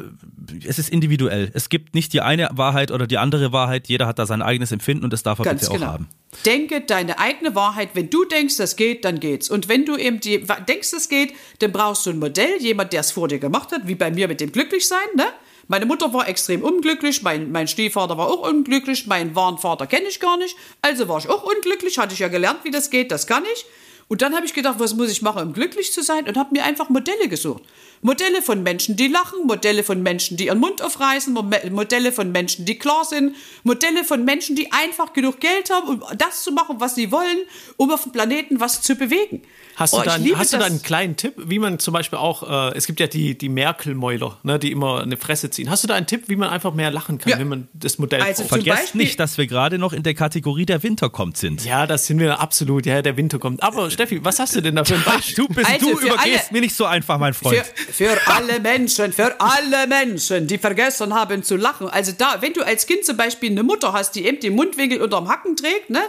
[0.67, 1.49] es ist individuell.
[1.53, 3.87] Es gibt nicht die eine Wahrheit oder die andere Wahrheit.
[3.87, 5.85] Jeder hat da sein eigenes Empfinden und das darf er Ganz bitte genau.
[5.85, 6.09] auch haben.
[6.45, 7.89] Denke deine eigene Wahrheit.
[7.93, 9.49] Wenn du denkst, das geht, dann geht's.
[9.49, 12.99] Und wenn du eben die, denkst, es geht, dann brauchst du ein Modell, jemand, der
[12.99, 15.25] es vor dir gemacht hat, wie bei mir mit dem Glücklichsein, ne?
[15.67, 20.07] Meine Mutter war extrem unglücklich, mein, mein Stiefvater war auch unglücklich, meinen wahren Vater kenne
[20.07, 23.11] ich gar nicht, also war ich auch unglücklich, hatte ich ja gelernt, wie das geht,
[23.11, 23.65] das kann ich.
[24.09, 26.27] Und dann habe ich gedacht, was muss ich machen, um glücklich zu sein?
[26.27, 27.63] Und habe mir einfach Modelle gesucht.
[28.01, 32.63] Modelle von Menschen, die lachen, Modelle von Menschen, die ihren Mund aufreißen, Modelle von Menschen,
[32.63, 36.79] die klar sind, Modelle von Menschen, die einfach genug Geld haben, um das zu machen,
[36.79, 37.39] was sie wollen,
[37.75, 39.41] um auf dem Planeten was zu bewegen.
[39.77, 42.71] Hast du, oh, dann, hast du da einen kleinen Tipp, wie man zum Beispiel auch,
[42.71, 45.69] äh, es gibt ja die, die Merkel-Mäuler, ne, die immer eine Fresse ziehen.
[45.69, 47.37] Hast du da einen Tipp, wie man einfach mehr lachen kann, ja.
[47.37, 48.49] wenn man das Modell also braucht?
[48.49, 51.63] Vergesst Beispiel, nicht, dass wir gerade noch in der Kategorie der Winter kommt sind.
[51.63, 53.61] Ja, das sind wir absolut, ja, der Winter kommt.
[53.61, 55.35] Aber Steffi, was hast du denn da für ein Beispiel?
[55.35, 57.57] Du, bist, also du übergehst alle, mir nicht so einfach, mein Freund.
[57.57, 61.87] Für, für alle Menschen, für alle Menschen, die vergessen haben zu lachen.
[61.87, 65.03] Also da, wenn du als Kind zum Beispiel eine Mutter hast, die eben die Mundwinkel
[65.03, 66.01] unterm Hacken trägt, ne,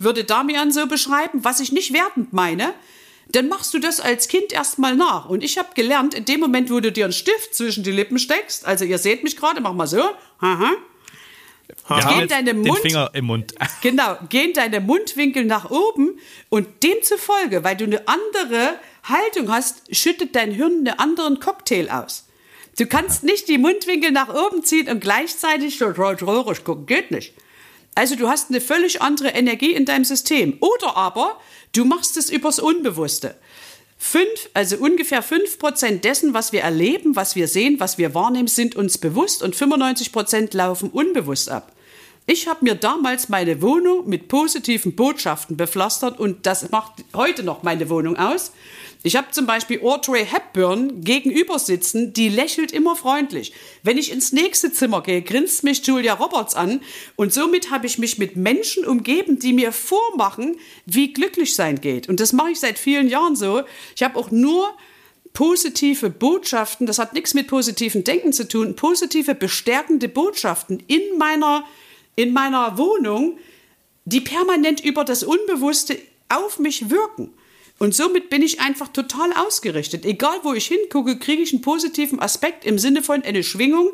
[0.00, 2.74] würde Damian so beschreiben, was ich nicht wertend meine,
[3.28, 5.28] dann machst du das als Kind erstmal nach.
[5.28, 8.18] Und ich habe gelernt, in dem Moment, wo du dir einen Stift zwischen die Lippen
[8.18, 10.02] steckst, also ihr seht mich gerade, mach mal so,
[10.40, 10.72] aha,
[11.88, 13.54] ja, gehen deine Mund, Finger im Mund.
[13.82, 16.18] Genau, gehen deine Mundwinkel nach oben
[16.48, 22.26] und demzufolge, weil du eine andere Haltung hast, schüttet dein Hirn einen anderen Cocktail aus.
[22.78, 26.86] Du kannst nicht die Mundwinkel nach oben ziehen und gleichzeitig so traurig gucken.
[26.86, 27.34] Geht nicht.
[27.94, 30.56] Also du hast eine völlig andere Energie in deinem System.
[30.60, 31.38] Oder aber
[31.72, 33.34] du machst es übers Unbewusste.
[33.98, 38.48] Fünf, also ungefähr fünf Prozent dessen, was wir erleben, was wir sehen, was wir wahrnehmen,
[38.48, 41.72] sind uns bewusst und 95 Prozent laufen unbewusst ab.
[42.26, 47.62] Ich habe mir damals meine Wohnung mit positiven Botschaften bepflastert und das macht heute noch
[47.62, 48.52] meine Wohnung aus.
[49.04, 53.52] Ich habe zum Beispiel Audrey Hepburn gegenüber sitzen, die lächelt immer freundlich.
[53.82, 56.80] Wenn ich ins nächste Zimmer gehe, grinst mich Julia Roberts an
[57.16, 62.08] und somit habe ich mich mit Menschen umgeben, die mir vormachen, wie glücklich sein geht.
[62.08, 63.62] Und das mache ich seit vielen Jahren so.
[63.96, 64.72] Ich habe auch nur
[65.32, 71.64] positive Botschaften, das hat nichts mit positivem Denken zu tun, positive bestärkende Botschaften in meiner
[72.14, 73.38] in meiner Wohnung,
[74.04, 75.98] die permanent über das Unbewusste
[76.28, 77.32] auf mich wirken.
[77.82, 80.04] Und somit bin ich einfach total ausgerichtet.
[80.04, 83.90] Egal wo ich hingucke, kriege ich einen positiven Aspekt im Sinne von eine Schwingung,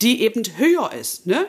[0.00, 1.26] die eben höher ist.
[1.26, 1.46] Ne?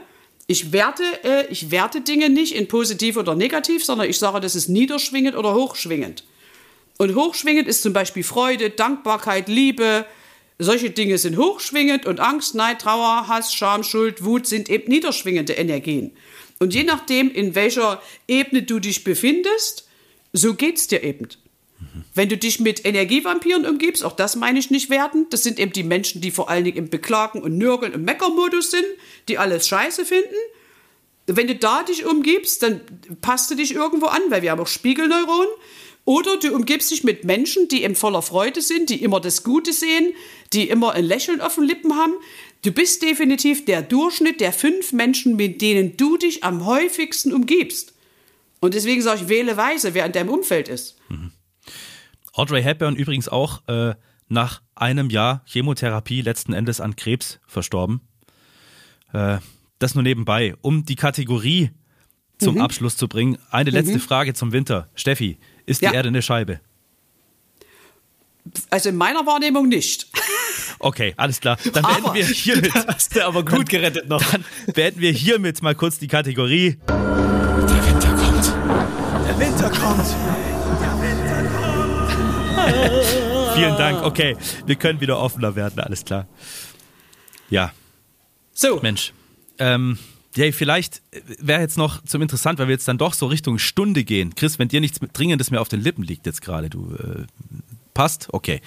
[0.47, 4.53] Ich, werte, äh, ich werte Dinge nicht in positiv oder negativ, sondern ich sage, das
[4.53, 6.25] ist niederschwingend oder hochschwingend.
[6.97, 10.05] Und hochschwingend ist zum Beispiel Freude, Dankbarkeit, Liebe.
[10.59, 15.53] Solche Dinge sind hochschwingend und Angst, Neid, Trauer, Hass, Scham, Schuld, Wut sind eben niederschwingende
[15.53, 16.11] Energien.
[16.59, 19.87] Und je nachdem, in welcher Ebene du dich befindest,
[20.33, 21.29] so geht es dir eben.
[22.13, 25.71] Wenn du dich mit Energievampiren umgibst, auch das meine ich nicht werten, das sind eben
[25.71, 28.85] die Menschen, die vor allen Dingen im Beklagen und Nörgeln und Meckermodus sind,
[29.27, 30.35] die alles scheiße finden.
[31.27, 32.81] Wenn du da dich umgibst, dann
[33.21, 35.49] passt du dich irgendwo an, weil wir haben auch Spiegelneuronen.
[36.05, 39.73] Oder du umgibst dich mit Menschen, die eben voller Freude sind, die immer das Gute
[39.73, 40.13] sehen,
[40.53, 42.13] die immer ein Lächeln auf den Lippen haben.
[42.63, 47.93] Du bist definitiv der Durchschnitt der fünf Menschen, mit denen du dich am häufigsten umgibst.
[48.61, 50.95] Und deswegen sage ich, wähle weise, wer in deinem Umfeld ist.
[51.09, 51.31] Mhm.
[52.37, 53.95] Audrey Hepburn übrigens auch äh,
[54.29, 58.01] nach einem Jahr Chemotherapie letzten Endes an Krebs verstorben.
[59.11, 59.39] Äh,
[59.79, 60.55] das nur nebenbei.
[60.61, 61.71] Um die Kategorie
[62.37, 62.61] zum mhm.
[62.61, 64.01] Abschluss zu bringen, eine letzte mhm.
[64.01, 64.87] Frage zum Winter.
[64.93, 65.89] Steffi, ist ja.
[65.89, 66.59] die Erde eine Scheibe?
[68.69, 70.07] Also in meiner Wahrnehmung nicht.
[70.79, 71.57] Okay, alles klar.
[71.73, 72.73] Dann werden aber, wir hiermit.
[72.87, 74.23] Hast du aber gut gerettet noch.
[74.23, 76.77] Dann werden wir hiermit mal kurz die Kategorie.
[76.87, 78.53] Der Winter kommt.
[79.27, 80.46] Der Winter kommt.
[83.55, 84.03] Vielen Dank.
[84.03, 86.27] Okay, wir können wieder offener werden, alles klar.
[87.49, 87.71] Ja.
[88.53, 88.79] So.
[88.81, 89.13] Mensch.
[89.59, 89.97] Ähm,
[90.35, 91.01] ja, vielleicht
[91.39, 94.35] wäre jetzt noch zum interessant, weil wir jetzt dann doch so Richtung Stunde gehen.
[94.35, 97.25] Chris, wenn dir nichts Dringendes mehr auf den Lippen liegt jetzt gerade, du äh,
[97.97, 98.27] Passt?
[98.31, 98.61] Okay.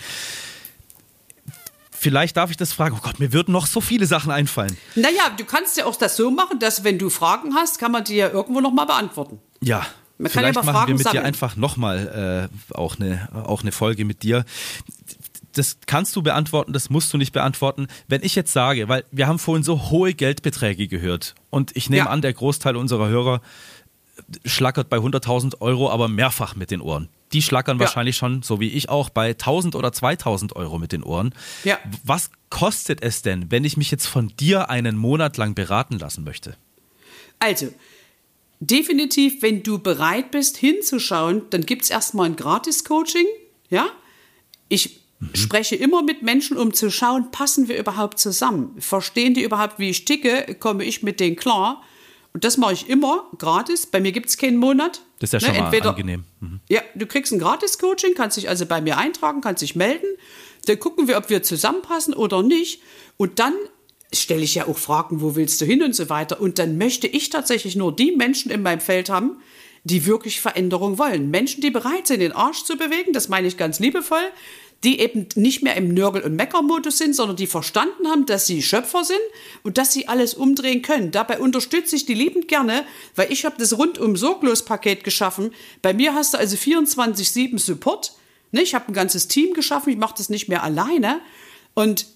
[1.92, 2.96] Vielleicht darf ich das fragen.
[2.98, 4.76] Oh Gott, mir würden noch so viele Sachen einfallen.
[4.96, 8.02] Naja, du kannst ja auch das so machen, dass wenn du Fragen hast, kann man
[8.02, 9.38] die ja irgendwo nochmal beantworten.
[9.60, 9.86] Ja,
[10.22, 11.24] Man kann vielleicht ja machen wir mit dir sammeln.
[11.24, 14.44] einfach nochmal äh, auch, eine, auch eine Folge mit dir.
[15.54, 17.88] Das kannst du beantworten, das musst du nicht beantworten.
[18.06, 22.04] Wenn ich jetzt sage, weil wir haben vorhin so hohe Geldbeträge gehört und ich nehme
[22.04, 22.10] Ja.
[22.10, 23.40] an, der Großteil unserer Hörer
[24.44, 27.08] schlackert bei 100.000 Euro aber mehrfach mit den Ohren.
[27.32, 27.86] Die schlackern Ja.
[27.86, 31.34] wahrscheinlich schon, so wie ich auch, bei 1.000 oder 2.000 Euro mit den Ohren.
[31.64, 31.78] Ja.
[32.04, 36.22] Was kostet es denn, wenn ich mich jetzt von dir einen Monat lang beraten lassen
[36.24, 36.56] möchte?
[37.38, 37.68] Also,
[38.60, 43.26] definitiv, wenn du bereit bist, hinzuschauen, dann gibt es erstmal ein Gratis-Coaching.
[43.70, 43.86] Ja?
[44.68, 45.00] Ich
[45.34, 48.76] spreche immer mit Menschen, um zu schauen, passen wir überhaupt zusammen?
[48.78, 50.56] Verstehen die überhaupt, wie ich ticke?
[50.60, 51.82] Komme ich mit denen klar?
[52.32, 53.86] Und das mache ich immer gratis.
[53.86, 55.00] Bei mir gibt es keinen Monat.
[55.18, 56.24] Das ist ja schon Ne, mal entweder- angenehm.
[56.40, 56.60] Mhm.
[56.68, 60.06] Ja, du kriegst ein Gratis-Coaching, kannst dich also bei mir eintragen, kannst dich melden.
[60.66, 62.82] Dann gucken wir, ob wir zusammenpassen oder nicht.
[63.16, 63.54] Und dann
[64.12, 66.40] stelle ich ja auch Fragen, wo willst du hin und so weiter.
[66.40, 69.40] Und dann möchte ich tatsächlich nur die Menschen in meinem Feld haben,
[69.84, 71.30] die wirklich Veränderung wollen.
[71.30, 74.18] Menschen, die bereit sind, den Arsch zu bewegen, das meine ich ganz liebevoll,
[74.82, 78.62] die eben nicht mehr im Nörgel- und Meckermodus sind, sondern die verstanden haben, dass sie
[78.62, 79.20] Schöpfer sind
[79.62, 81.10] und dass sie alles umdrehen können.
[81.10, 82.84] Dabei unterstütze ich die liebend gerne,
[83.14, 85.52] weil ich habe das rundum sorglos Paket geschaffen.
[85.82, 88.14] Bei mir hast du also 24/7 Support.
[88.52, 91.20] Ne, ich habe ein ganzes Team geschaffen, ich mache das nicht mehr alleine.
[91.74, 92.06] Und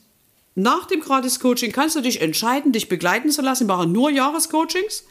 [0.55, 3.66] nach dem Gratis-Coaching kannst du dich entscheiden, dich begleiten zu lassen.
[3.66, 5.05] Wir machen nur Jahrescoachings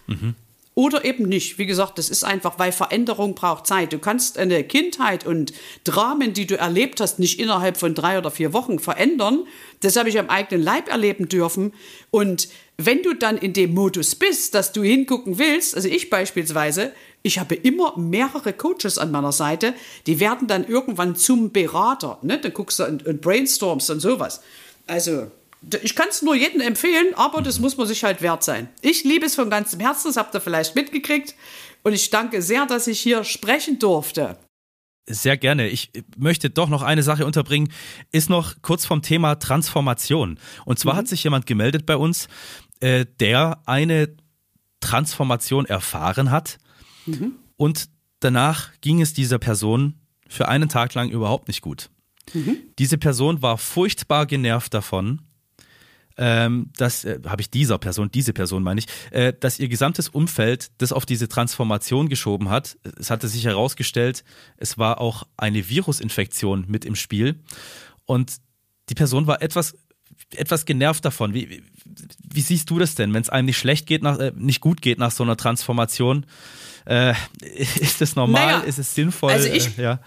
[0.75, 1.57] oder eben nicht.
[1.57, 3.93] Wie gesagt, das ist einfach, weil Veränderung braucht Zeit.
[3.93, 8.31] Du kannst eine Kindheit und Dramen, die du erlebt hast, nicht innerhalb von drei oder
[8.31, 9.43] vier Wochen verändern.
[9.81, 11.73] Das habe ich am eigenen Leib erleben dürfen.
[12.09, 16.91] Und wenn du dann in dem Modus bist, dass du hingucken willst, also ich beispielsweise,
[17.21, 19.73] ich habe immer mehrere Coaches an meiner Seite,
[20.07, 22.17] die werden dann irgendwann zum Berater.
[22.23, 22.39] Ne?
[22.39, 24.41] Dann guckst du und, und brainstormst und sowas.
[24.87, 25.31] Also,
[25.81, 28.69] ich kann es nur jedem empfehlen, aber das muss man sich halt wert sein.
[28.81, 31.35] Ich liebe es von ganzem Herzen, das habt ihr vielleicht mitgekriegt.
[31.83, 34.37] Und ich danke sehr, dass ich hier sprechen durfte.
[35.05, 35.67] Sehr gerne.
[35.67, 37.71] Ich möchte doch noch eine Sache unterbringen,
[38.11, 40.39] ist noch kurz vom Thema Transformation.
[40.65, 42.29] Und zwar hat sich jemand gemeldet bei uns,
[42.79, 44.15] äh, der eine
[44.79, 46.57] Transformation erfahren hat
[47.55, 49.95] und danach ging es dieser Person
[50.27, 51.89] für einen Tag lang überhaupt nicht gut.
[52.79, 55.21] Diese Person war furchtbar genervt davon,
[56.17, 60.09] ähm, dass, äh, habe ich dieser Person, diese Person meine ich, äh, dass ihr gesamtes
[60.09, 62.77] Umfeld das auf diese Transformation geschoben hat.
[62.99, 64.23] Es hatte sich herausgestellt,
[64.57, 67.39] es war auch eine Virusinfektion mit im Spiel.
[68.05, 68.37] Und
[68.89, 69.75] die Person war etwas,
[70.35, 71.33] etwas genervt davon.
[71.33, 71.63] Wie, wie,
[72.31, 74.81] wie siehst du das denn, wenn es einem nicht schlecht geht, nach, äh, nicht gut
[74.81, 76.25] geht nach so einer Transformation?
[76.85, 77.13] Äh,
[77.79, 78.45] ist das normal?
[78.45, 79.31] Naja, ist es sinnvoll?
[79.31, 79.99] also ich- äh, ja.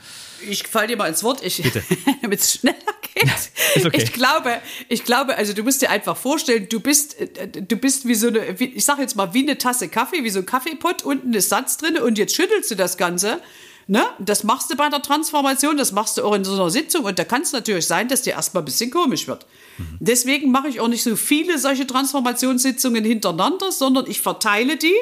[0.48, 1.82] Ich falle dir mal ins Wort, ich, Bitte.
[2.22, 2.76] damit es schneller
[3.14, 3.24] geht.
[3.74, 4.02] Ist okay.
[4.02, 4.58] Ich glaube,
[4.90, 8.28] ich glaube, also du musst dir einfach vorstellen, du bist, äh, du bist wie so
[8.28, 11.32] eine, wie, ich sage jetzt mal wie eine Tasse Kaffee, wie so ein Kaffeepott, unten
[11.32, 13.40] ist Satz drin und jetzt schüttelst du das Ganze.
[13.88, 14.04] Ne?
[14.18, 17.18] Das machst du bei der Transformation, das machst du auch in so einer Sitzung und
[17.18, 19.46] da kann es natürlich sein, dass dir erstmal ein bisschen komisch wird.
[20.00, 24.94] Deswegen mache ich auch nicht so viele solche Transformationssitzungen hintereinander, sondern ich verteile die,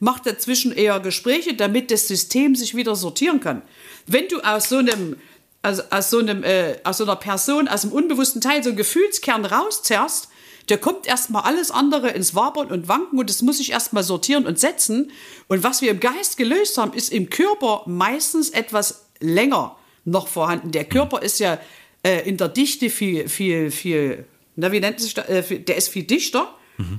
[0.00, 3.62] mache dazwischen eher Gespräche, damit das System sich wieder sortieren kann.
[4.06, 5.16] Wenn du aus so einem
[5.60, 8.76] also aus so einem äh, aus so einer Person aus dem unbewussten Teil so einen
[8.76, 10.28] Gefühlskern rauszerrst,
[10.68, 14.46] der kommt erstmal alles andere ins Wabern und Wanken und das muss sich erstmal sortieren
[14.46, 15.10] und setzen.
[15.48, 20.70] Und was wir im Geist gelöst haben, ist im Körper meistens etwas länger noch vorhanden.
[20.70, 21.58] Der Körper ist ja
[22.02, 24.26] äh, in der Dichte viel, viel, viel,
[24.56, 25.28] na, wie nennt sich das?
[25.28, 26.54] Äh, der ist viel dichter.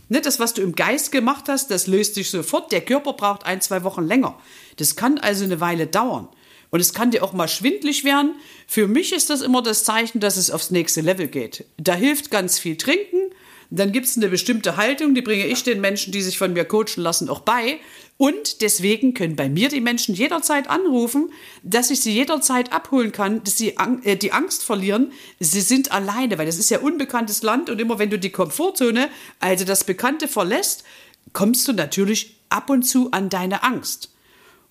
[0.09, 2.71] Ne, das, was du im Geist gemacht hast, das löst sich sofort.
[2.71, 4.37] Der Körper braucht ein, zwei Wochen länger.
[4.77, 6.27] Das kann also eine Weile dauern.
[6.69, 8.35] Und es kann dir auch mal schwindlig werden.
[8.67, 11.65] Für mich ist das immer das Zeichen, dass es aufs nächste Level geht.
[11.77, 13.31] Da hilft ganz viel Trinken.
[13.71, 16.65] Dann gibt es eine bestimmte Haltung, die bringe ich den Menschen, die sich von mir
[16.65, 17.79] coachen lassen, auch bei.
[18.21, 21.31] Und deswegen können bei mir die Menschen jederzeit anrufen,
[21.63, 25.13] dass ich sie jederzeit abholen kann, dass sie ang äh, die Angst verlieren.
[25.39, 29.07] Sie sind alleine, weil das ist ja unbekanntes Land und immer wenn du die Komfortzone,
[29.39, 30.83] also das Bekannte verlässt,
[31.31, 34.13] kommst du natürlich ab und zu an deine Angst.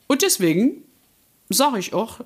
[0.09, 0.84] Und deswegen
[1.49, 2.20] sage ich auch,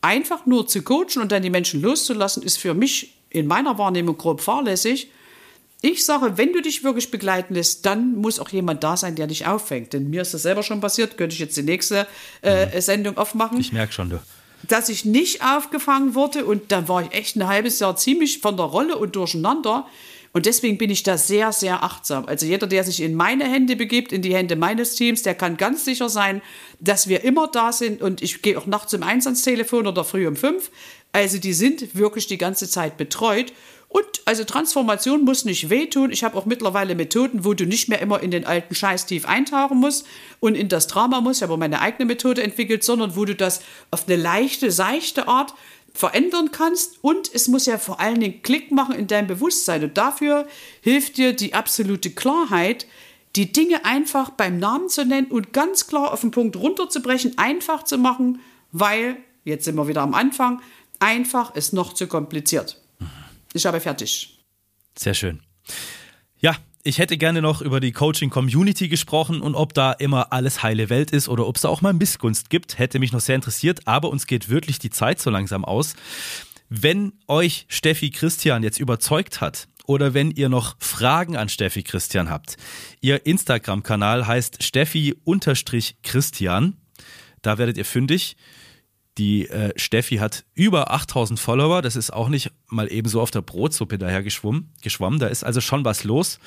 [0.00, 4.16] einfach nur zu coachen und dann die Menschen loszulassen, ist für mich in meiner Wahrnehmung
[4.16, 5.10] grob fahrlässig.
[5.84, 9.26] Ich sage, wenn du dich wirklich begleiten lässt, dann muss auch jemand da sein, der
[9.26, 9.92] dich auffängt.
[9.92, 12.06] Denn mir ist das selber schon passiert, könnte ich jetzt die nächste
[12.40, 14.20] äh, Sendung aufmachen Ich merke schon, du.
[14.68, 18.56] dass ich nicht aufgefangen wurde und dann war ich echt ein halbes Jahr ziemlich von
[18.56, 19.86] der Rolle und durcheinander.
[20.32, 22.24] Und deswegen bin ich da sehr, sehr achtsam.
[22.26, 25.56] Also jeder, der sich in meine Hände begibt, in die Hände meines Teams, der kann
[25.56, 26.40] ganz sicher sein,
[26.80, 28.00] dass wir immer da sind.
[28.00, 30.70] Und ich gehe auch nachts um eins ans Telefon oder früh um fünf.
[31.10, 33.52] Also die sind wirklich die ganze Zeit betreut.
[33.92, 36.10] Und also Transformation muss nicht wehtun.
[36.12, 39.26] Ich habe auch mittlerweile Methoden, wo du nicht mehr immer in den alten Scheiß tief
[39.26, 40.06] eintauchen musst
[40.40, 41.40] und in das Drama musst.
[41.40, 45.52] Ich habe meine eigene Methode entwickelt, sondern wo du das auf eine leichte, seichte Art
[45.92, 49.98] verändern kannst und es muss ja vor allen Dingen Klick machen in deinem Bewusstsein und
[49.98, 50.46] dafür
[50.80, 52.86] hilft dir die absolute Klarheit,
[53.36, 57.82] die Dinge einfach beim Namen zu nennen und ganz klar auf den Punkt runterzubrechen, einfach
[57.82, 58.40] zu machen,
[58.70, 60.62] weil, jetzt sind wir wieder am Anfang,
[60.98, 62.81] einfach ist noch zu kompliziert.
[63.52, 64.38] Ich habe fertig.
[64.96, 65.40] Sehr schön.
[66.38, 70.90] Ja, ich hätte gerne noch über die Coaching-Community gesprochen und ob da immer alles heile
[70.90, 73.86] Welt ist oder ob es da auch mal Missgunst gibt, hätte mich noch sehr interessiert,
[73.86, 75.94] aber uns geht wirklich die Zeit so langsam aus.
[76.68, 82.30] Wenn euch Steffi Christian jetzt überzeugt hat, oder wenn ihr noch Fragen an Steffi Christian
[82.30, 82.56] habt.
[83.00, 86.76] Ihr Instagram-Kanal heißt Steffi-Christian.
[87.42, 88.36] Da werdet ihr fündig.
[89.18, 91.82] Die äh, Steffi hat über 8000 Follower.
[91.82, 94.72] Das ist auch nicht mal eben so auf der Brotsuppe daher geschwommen.
[94.80, 95.18] geschwommen.
[95.18, 96.38] Da ist also schon was los.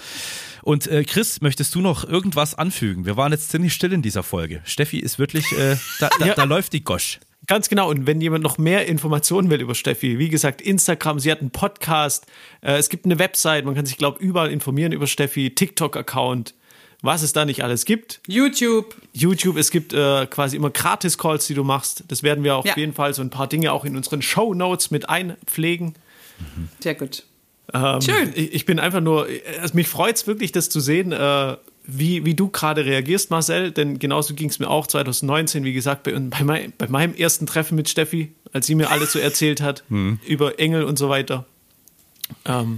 [0.63, 3.05] Und äh, Chris, möchtest du noch irgendwas anfügen?
[3.05, 4.61] Wir waren jetzt ziemlich still in dieser Folge.
[4.65, 6.33] Steffi ist wirklich, äh, da, da, ja.
[6.33, 7.19] da läuft die Gosch.
[7.47, 7.89] Ganz genau.
[7.89, 11.51] Und wenn jemand noch mehr Informationen will über Steffi, wie gesagt, Instagram, sie hat einen
[11.51, 12.25] Podcast,
[12.61, 16.55] äh, es gibt eine Website, man kann sich, glaube ich, überall informieren über Steffi, TikTok-Account
[17.05, 18.21] was es da nicht alles gibt.
[18.27, 18.95] YouTube.
[19.13, 22.03] YouTube, es gibt äh, quasi immer Gratis-Calls, die du machst.
[22.07, 22.75] Das werden wir auf ja.
[22.75, 25.95] jeden Fall so ein paar Dinge auch in unseren Show Notes mit einpflegen.
[26.39, 26.69] Mhm.
[26.79, 27.23] Sehr gut.
[27.73, 28.33] Ähm, Schön.
[28.35, 29.27] Ich, ich, bin einfach nur,
[29.61, 33.71] also mich freut es wirklich, das zu sehen, äh, wie, wie du gerade reagierst, Marcel.
[33.71, 37.45] Denn genauso ging es mir auch 2019, wie gesagt, bei, bei, mein, bei, meinem ersten
[37.45, 40.19] Treffen mit Steffi, als sie mir alles so erzählt hat mhm.
[40.27, 41.45] über Engel und so weiter.
[42.45, 42.77] Ähm,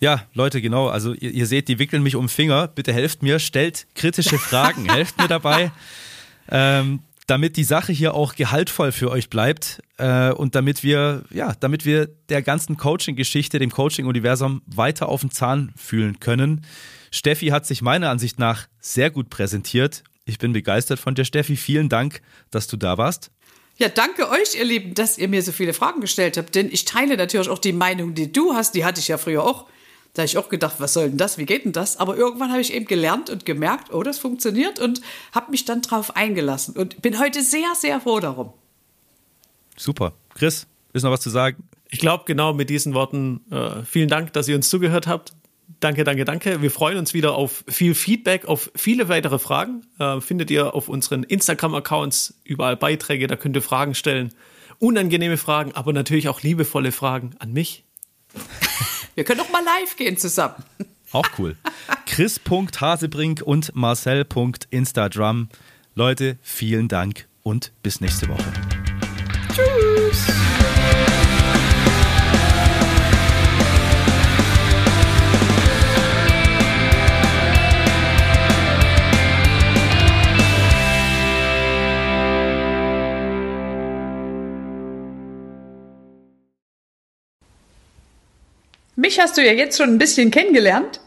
[0.00, 0.88] ja, Leute, genau.
[0.88, 2.68] Also ihr, ihr, seht, die wickeln mich um Finger.
[2.68, 5.72] Bitte helft mir, stellt kritische Fragen, helft mir dabei,
[6.50, 11.54] ähm, damit die Sache hier auch gehaltvoll für euch bleibt äh, und damit wir, ja,
[11.58, 16.64] damit wir der ganzen Coaching-Geschichte, dem Coaching-Universum weiter auf den Zahn fühlen können.
[17.10, 20.04] Steffi hat sich meiner Ansicht nach sehr gut präsentiert.
[20.26, 21.56] Ich bin begeistert von dir, Steffi.
[21.56, 22.20] Vielen Dank,
[22.50, 23.30] dass du da warst.
[23.78, 26.86] Ja, danke euch, ihr Lieben, dass ihr mir so viele Fragen gestellt habt, denn ich
[26.86, 29.66] teile natürlich auch die Meinung, die du hast, die hatte ich ja früher auch.
[30.16, 31.36] Da habe ich auch gedacht, was soll denn das?
[31.36, 31.98] Wie geht denn das?
[31.98, 35.02] Aber irgendwann habe ich eben gelernt und gemerkt, oh, das funktioniert und
[35.32, 38.54] habe mich dann drauf eingelassen und bin heute sehr, sehr froh darum.
[39.76, 40.14] Super.
[40.34, 41.68] Chris, ist noch was zu sagen?
[41.90, 45.34] Ich glaube, genau mit diesen Worten, äh, vielen Dank, dass ihr uns zugehört habt.
[45.80, 46.62] Danke, danke, danke.
[46.62, 49.86] Wir freuen uns wieder auf viel Feedback, auf viele weitere Fragen.
[49.98, 54.32] Äh, findet ihr auf unseren Instagram-Accounts überall Beiträge, da könnt ihr Fragen stellen.
[54.78, 57.84] Unangenehme Fragen, aber natürlich auch liebevolle Fragen an mich.
[59.16, 60.62] Wir können doch mal live gehen zusammen.
[61.10, 61.56] Auch cool.
[62.04, 65.48] Chris.hasebrink und Marcel.instadrum.
[65.94, 68.85] Leute, vielen Dank und bis nächste Woche.
[88.98, 91.02] Mich hast du ja jetzt schon ein bisschen kennengelernt.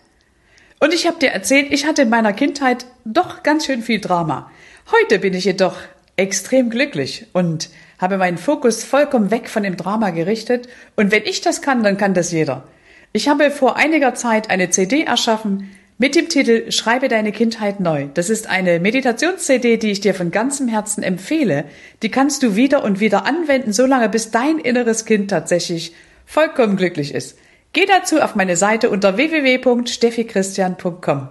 [0.80, 4.52] Und ich habe dir erzählt, ich hatte in meiner Kindheit doch ganz schön viel Drama.
[4.92, 5.76] Heute bin ich jedoch
[6.16, 10.70] extrem glücklich und habe meinen Fokus vollkommen weg von dem Drama gerichtet.
[10.96, 12.68] Und wenn ich das kann, dann kann das jeder.
[13.12, 18.06] Ich habe vor einiger Zeit eine CD erschaffen mit dem Titel Schreibe deine Kindheit neu.
[18.14, 21.66] Das ist eine Meditations-CD, die ich dir von ganzem Herzen empfehle.
[22.04, 25.96] Die kannst du wieder und wieder anwenden, solange bis dein inneres Kind tatsächlich
[26.28, 27.36] vollkommen glücklich ist.
[27.74, 31.30] Geh dazu auf meine Seite unter www.steffichristian.com.